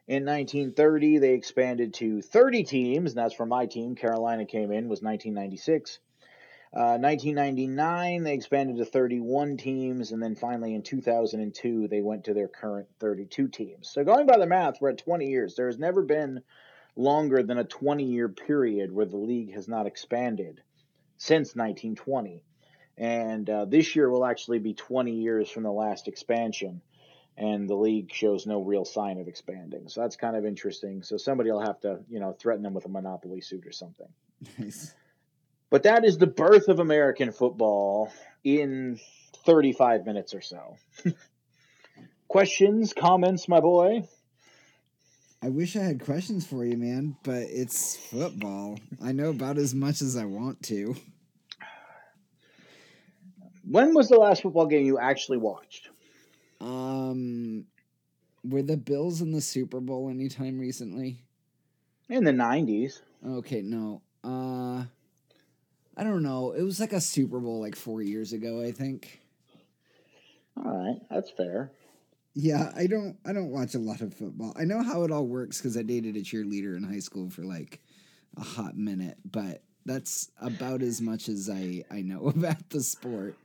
[0.08, 3.94] In 1930, they expanded to 30 teams, and that's for my team.
[3.94, 6.00] Carolina came in, was 1996.
[6.72, 12.34] 1999, uh, they expanded to 31 teams, and then finally in 2002, they went to
[12.34, 13.88] their current 32 teams.
[13.90, 15.54] So, going by the math, we're at 20 years.
[15.54, 16.42] There has never been
[16.96, 20.62] longer than a 20 year period where the league has not expanded
[21.18, 22.42] since 1920.
[22.98, 26.82] And uh, this year will actually be 20 years from the last expansion,
[27.36, 29.88] and the league shows no real sign of expanding.
[29.88, 31.02] So that's kind of interesting.
[31.02, 34.08] So somebody will have to, you know, threaten them with a monopoly suit or something.
[34.58, 34.94] Nice.
[35.70, 38.12] But that is the birth of American football
[38.44, 39.00] in
[39.46, 40.76] 35 minutes or so.
[42.28, 44.06] Questions, comments, my boy?
[45.42, 48.78] I wish I had questions for you, man, but it's football.
[49.02, 50.94] I know about as much as I want to.
[53.68, 55.88] When was the last football game you actually watched?
[56.60, 57.66] Um,
[58.44, 61.22] were the Bills in the Super Bowl anytime recently?
[62.08, 63.00] In the 90s.
[63.26, 64.02] Okay, no.
[64.24, 64.84] Uh
[65.96, 66.52] I don't know.
[66.52, 69.20] It was like a Super Bowl like four years ago, I think.
[70.56, 71.70] All right, that's fair.
[72.34, 73.18] Yeah, I don't.
[73.26, 74.54] I don't watch a lot of football.
[74.56, 77.42] I know how it all works because I dated a cheerleader in high school for
[77.42, 77.80] like
[78.38, 83.36] a hot minute, but that's about as much as I I know about the sport.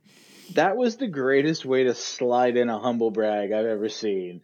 [0.54, 4.40] That was the greatest way to slide in a humble brag I've ever seen.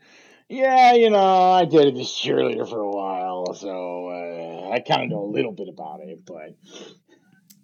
[0.48, 5.08] Yeah, you know, I dated this cheerleader for a while, so uh, I kind of
[5.08, 6.54] know a little bit about it, but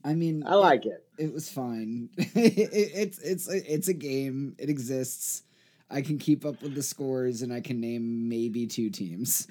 [0.03, 1.05] I mean, I like it.
[1.19, 2.09] It, it was fine.
[2.17, 4.57] it, it's it's it's a game.
[4.59, 5.43] It exists.
[5.91, 9.47] I can keep up with the scores, and I can name maybe two teams.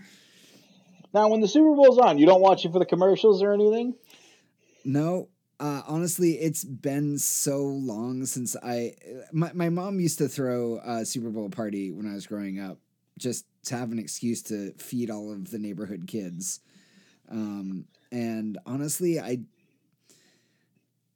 [1.13, 3.95] Now, when the Super Bowl's on, you don't watch it for the commercials or anything.
[4.85, 8.95] No, uh, honestly, it's been so long since I.
[9.31, 12.77] My my mom used to throw a Super Bowl party when I was growing up,
[13.17, 16.61] just to have an excuse to feed all of the neighborhood kids.
[17.29, 19.39] Um, and honestly, I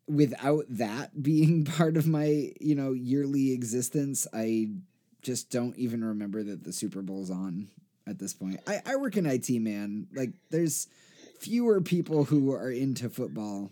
[0.07, 4.69] without that being part of my you know yearly existence, I
[5.21, 7.69] just don't even remember that the Super Bowl's on
[8.05, 8.59] at this point.
[8.67, 10.07] I, I work in IT, man.
[10.13, 10.87] Like, there's
[11.43, 13.71] fewer people who are into football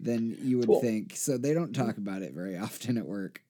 [0.00, 0.80] than you would Cool.
[0.80, 3.42] think, so they don't talk about it very often at work.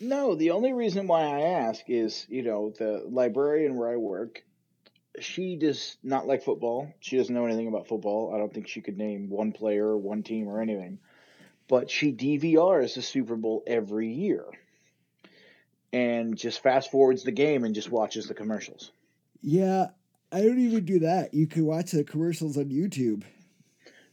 [0.00, 4.44] No, the only reason why I ask is, you know, the librarian where I work,
[5.20, 6.92] she does not like football.
[7.00, 8.34] She doesn't know anything about football.
[8.34, 10.98] I don't think she could name one player, or one team, or anything.
[11.68, 14.44] But she DVRs the Super Bowl every year
[15.92, 18.90] and just fast forwards the game and just watches the commercials.
[19.40, 19.86] Yeah,
[20.34, 21.32] I don't even do that.
[21.32, 23.22] You can watch the commercials on YouTube.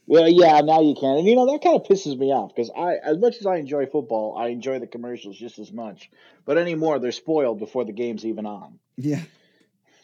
[0.06, 1.18] Well, yeah, now you can.
[1.18, 3.56] And, you know, that kind of pisses me off because I, as much as I
[3.56, 6.12] enjoy football, I enjoy the commercials just as much.
[6.46, 8.78] But anymore, they're spoiled before the game's even on.
[8.98, 9.24] Yeah.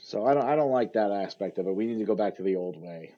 [0.02, 1.76] So I don't, I don't like that aspect of it.
[1.76, 3.14] We need to go back to the old way.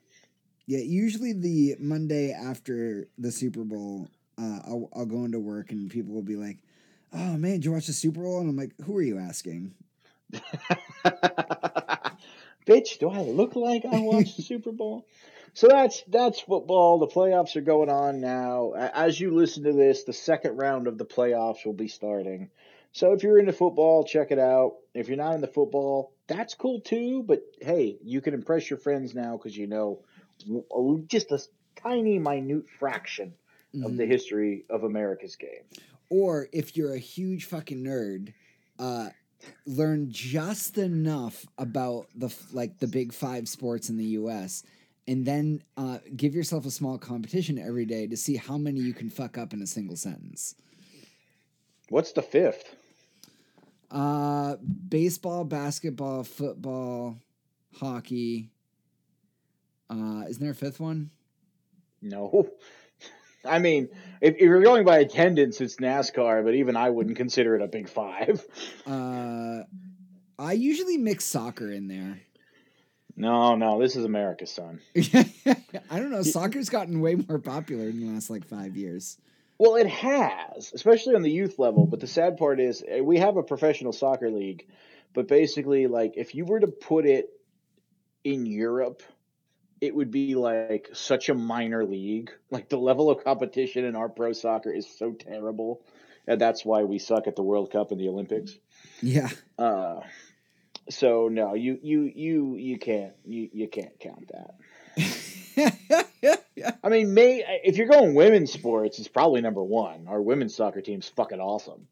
[0.66, 5.89] Yeah, usually the Monday after the Super Bowl, uh, I'll, I'll go into work and
[5.89, 6.58] people will be like,
[7.14, 9.74] "Oh man, did you watch the Super Bowl?" And I'm like, "Who are you asking?"
[12.70, 15.07] Bitch, do I look like I watched the Super Bowl?
[15.55, 16.99] So that's that's football.
[16.99, 18.74] The playoffs are going on now.
[18.74, 22.49] As you listen to this, the second round of the playoffs will be starting.
[22.91, 24.76] So if you're into football, check it out.
[24.93, 27.24] If you're not into football, that's cool too.
[27.24, 30.03] But hey, you can impress your friends now because you know
[31.07, 31.39] just a
[31.76, 33.34] tiny, minute fraction
[33.84, 34.07] of the Mhm.
[34.07, 35.63] history of America's game.
[36.09, 38.34] Or if you're a huge fucking nerd,
[38.78, 39.09] uh,
[39.66, 44.64] learn just enough about the like the big five sports in the U.S.
[45.08, 48.94] and then uh, give yourself a small competition every day to see how many you
[48.94, 50.56] can fuck up in a single sentence.
[51.90, 52.76] What's the fifth?
[53.90, 57.18] Uh, baseball, basketball, football,
[57.76, 58.50] hockey.
[59.90, 61.10] Uh, isn't there a fifth one?
[62.02, 62.50] No.
[63.46, 63.90] I mean,
[64.22, 67.68] if, if you're going by attendance, it's NASCAR, but even I wouldn't consider it a
[67.68, 68.46] big five.
[68.86, 69.64] Uh,
[70.38, 72.22] I usually mix soccer in there.
[73.16, 74.80] No, no, this is America, son.
[74.96, 76.24] I don't know.
[76.24, 79.18] Soccer's gotten way more popular in the last like five years.
[79.58, 81.86] Well, it has, especially on the youth level.
[81.86, 84.66] But the sad part is, eh, we have a professional soccer league,
[85.14, 87.30] but basically, like, if you were to put it
[88.24, 89.04] in Europe,
[89.82, 92.32] it would be like such a minor league.
[92.52, 95.82] Like, the level of competition in our pro soccer is so terrible.
[96.28, 98.58] And that's why we suck at the World Cup and the Olympics.
[99.02, 99.30] Yeah.
[99.58, 100.02] Uh,
[100.90, 104.56] so no, you you you you can't you you can't count that.
[106.84, 110.08] I mean, may if you're going women's sports, it's probably number one.
[110.08, 111.88] Our women's soccer team's fucking awesome.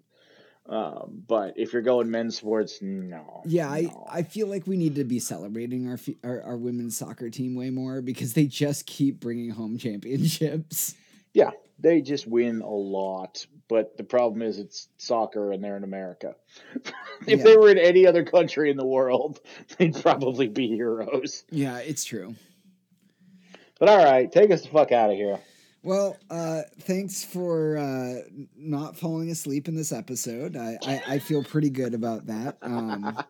[0.70, 3.42] Um, but if you're going men's sports, no.
[3.46, 4.06] yeah, I, no.
[4.12, 7.70] I feel like we need to be celebrating our, our our women's soccer team way
[7.70, 10.94] more because they just keep bringing home championships.
[11.34, 13.46] yeah, they just win a lot.
[13.70, 16.36] But the problem is, it's soccer and they're in America.
[17.28, 17.44] if Yeah.
[17.44, 19.40] they were in any other country in the world,
[19.78, 21.46] they'd probably be heroes.
[21.50, 22.36] Yeah, it's true.
[23.80, 25.40] But all right, take us the fuck out of here.
[25.84, 28.16] Well, uh, thanks for uh,
[28.58, 30.58] not falling asleep in this episode.
[30.58, 32.58] I, I, I feel pretty good about that.
[32.62, 33.06] Um,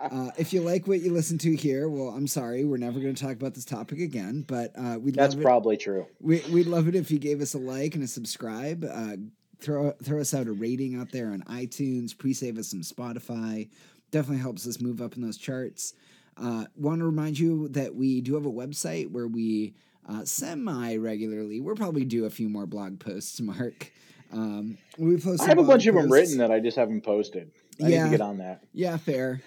[0.00, 3.14] uh, if you like what you listen to here, well, I'm sorry, we're never going
[3.14, 4.44] to talk about this topic again.
[4.46, 5.44] But uh, we'd That's love it.
[5.44, 6.06] probably true.
[6.20, 8.84] We, we'd love it if you gave us a like and a subscribe.
[8.90, 9.16] Uh,
[9.60, 12.16] throw throw us out a rating out there on iTunes.
[12.16, 13.68] Pre-save us some Spotify.
[14.10, 15.94] Definitely helps us move up in those charts.
[16.36, 19.74] Uh, Want to remind you that we do have a website where we
[20.08, 21.60] uh, semi regularly.
[21.60, 23.92] We'll probably do a few more blog posts, Mark.
[24.32, 25.42] Um, we post.
[25.42, 27.50] I have a bunch of them written that I just haven't posted.
[27.80, 28.04] I need Yeah.
[28.04, 28.64] to get on that.
[28.72, 29.42] Yeah, fair.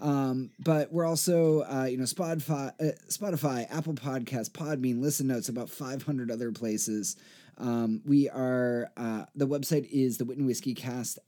[0.00, 5.48] Um, but we're also, uh, you know, Spotify, uh, Spotify, Apple Podcasts, Podbean, Listen Notes,
[5.50, 7.16] about 500 other places.
[7.58, 10.24] Um, we are, uh, the website is the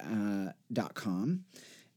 [0.00, 1.44] uh, dot com,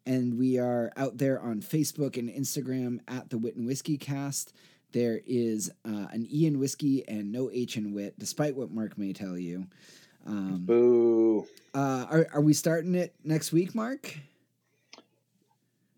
[0.06, 4.52] and we are out there on Facebook and Instagram at the Wit and Whiskey Cast.
[4.96, 8.98] There is uh, an E in whiskey and no H in wit, despite what Mark
[8.98, 9.68] may tell you.
[10.26, 11.46] Um, Boo.
[11.74, 14.18] uh, are, are we starting it next week, Mark?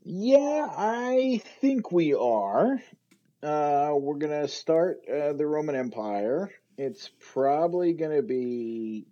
[0.03, 2.81] Yeah, I think we are.
[3.43, 6.49] Uh, we're gonna start uh, the Roman Empire.
[6.79, 9.05] It's probably gonna be,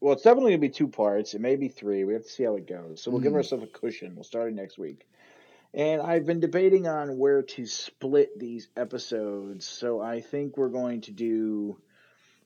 [0.00, 1.34] well, it's definitely gonna be two parts.
[1.34, 2.02] It may be three.
[2.02, 3.00] We have to see how it goes.
[3.00, 3.36] So we'll give Mhm.
[3.36, 4.16] ourselves a cushion.
[4.16, 5.06] We'll start it next week,
[5.72, 9.66] And I've been debating on where to split these episodes.
[9.66, 11.80] So I think we're going to do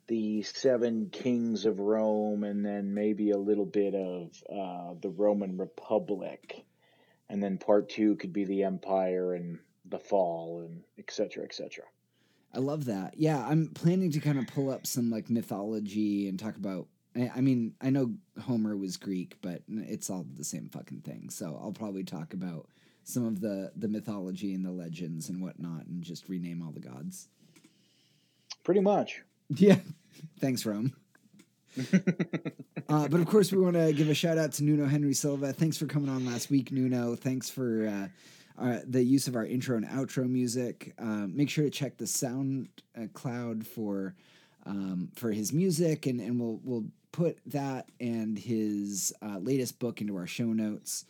[0.09, 5.57] the seven kings of Rome and then maybe a little bit of uh, the Roman
[5.57, 6.65] Republic.
[7.31, 11.55] And then part two could be the empire and the fall and et cetera, et
[11.55, 11.85] cetera.
[12.53, 13.15] I love that.
[13.17, 16.89] Yeah, I'm planning to kind of pull up some like mythology and talk about.
[17.17, 21.31] I mean, I know Homer was Greek, but it's all the same fucking thing.
[21.31, 22.69] So I'll probably talk about
[23.05, 26.81] some of the the mythology and the legends and whatnot, and just rename all the
[26.81, 27.29] gods.
[28.65, 29.23] Pretty much.
[29.51, 29.79] Yeah.
[30.41, 30.95] Thanks, Rome.
[32.89, 35.53] uh, but of course, we want to give a shout out to Nuno Henry Silva.
[35.53, 37.17] Thanks for coming on last week, Nuno.
[37.17, 40.95] Thanks for uh, uh, the use of our intro and outro music.
[40.99, 44.15] Uh, make sure to check the Sound uh, Cloud for
[44.67, 50.01] um, for his music, and, and we'll we'll put that and his uh, latest book
[50.01, 51.05] into our show notes.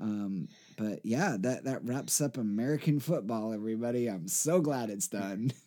[0.00, 3.52] Um, but yeah, that that wraps up American football.
[3.52, 5.52] Everybody, I'm so glad it's done.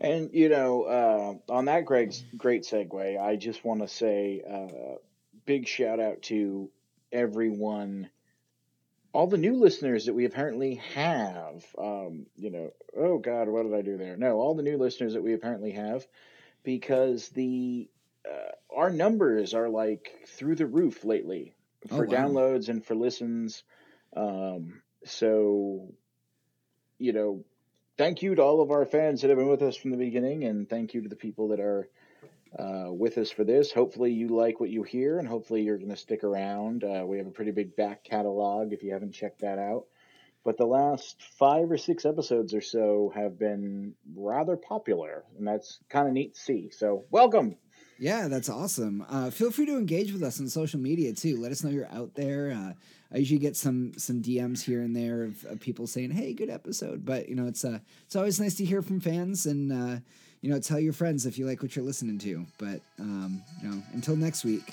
[0.00, 4.96] And you know, uh, on that great great segue, I just want to say uh,
[5.44, 6.70] big shout out to
[7.12, 8.08] everyone,
[9.12, 11.66] all the new listeners that we apparently have.
[11.76, 14.16] Um, you know, oh God, what did I do there?
[14.16, 16.06] No, all the new listeners that we apparently have,
[16.62, 17.90] because the
[18.26, 21.54] uh, our numbers are like through the roof lately
[21.88, 22.14] for oh, wow.
[22.14, 23.64] downloads and for listens.
[24.16, 25.92] Um, so,
[26.98, 27.44] you know,
[27.96, 30.44] thank you to all of our fans that have been with us from the beginning,
[30.44, 31.88] and thank you to the people that are
[32.58, 33.72] uh, with us for this.
[33.72, 36.82] Hopefully, you like what you hear, and hopefully, you're going to stick around.
[36.82, 39.84] Uh, we have a pretty big back catalog if you haven't checked that out.
[40.42, 45.78] But the last five or six episodes or so have been rather popular, and that's
[45.90, 46.70] kind of neat to see.
[46.70, 47.56] So, welcome.
[48.00, 49.04] Yeah, that's awesome.
[49.10, 51.38] Uh, feel free to engage with us on social media too.
[51.38, 52.50] Let us know you're out there.
[52.50, 52.72] Uh,
[53.14, 56.48] I usually get some some DMs here and there of, of, people saying, "Hey, good
[56.48, 60.00] episode." But you know, it's uh, it's always nice to hear from fans, and uh,
[60.40, 62.46] you know, tell your friends if you like what you're listening to.
[62.58, 64.72] But um, you know, until next week,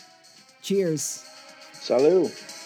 [0.62, 1.26] cheers.
[1.74, 2.57] Salut.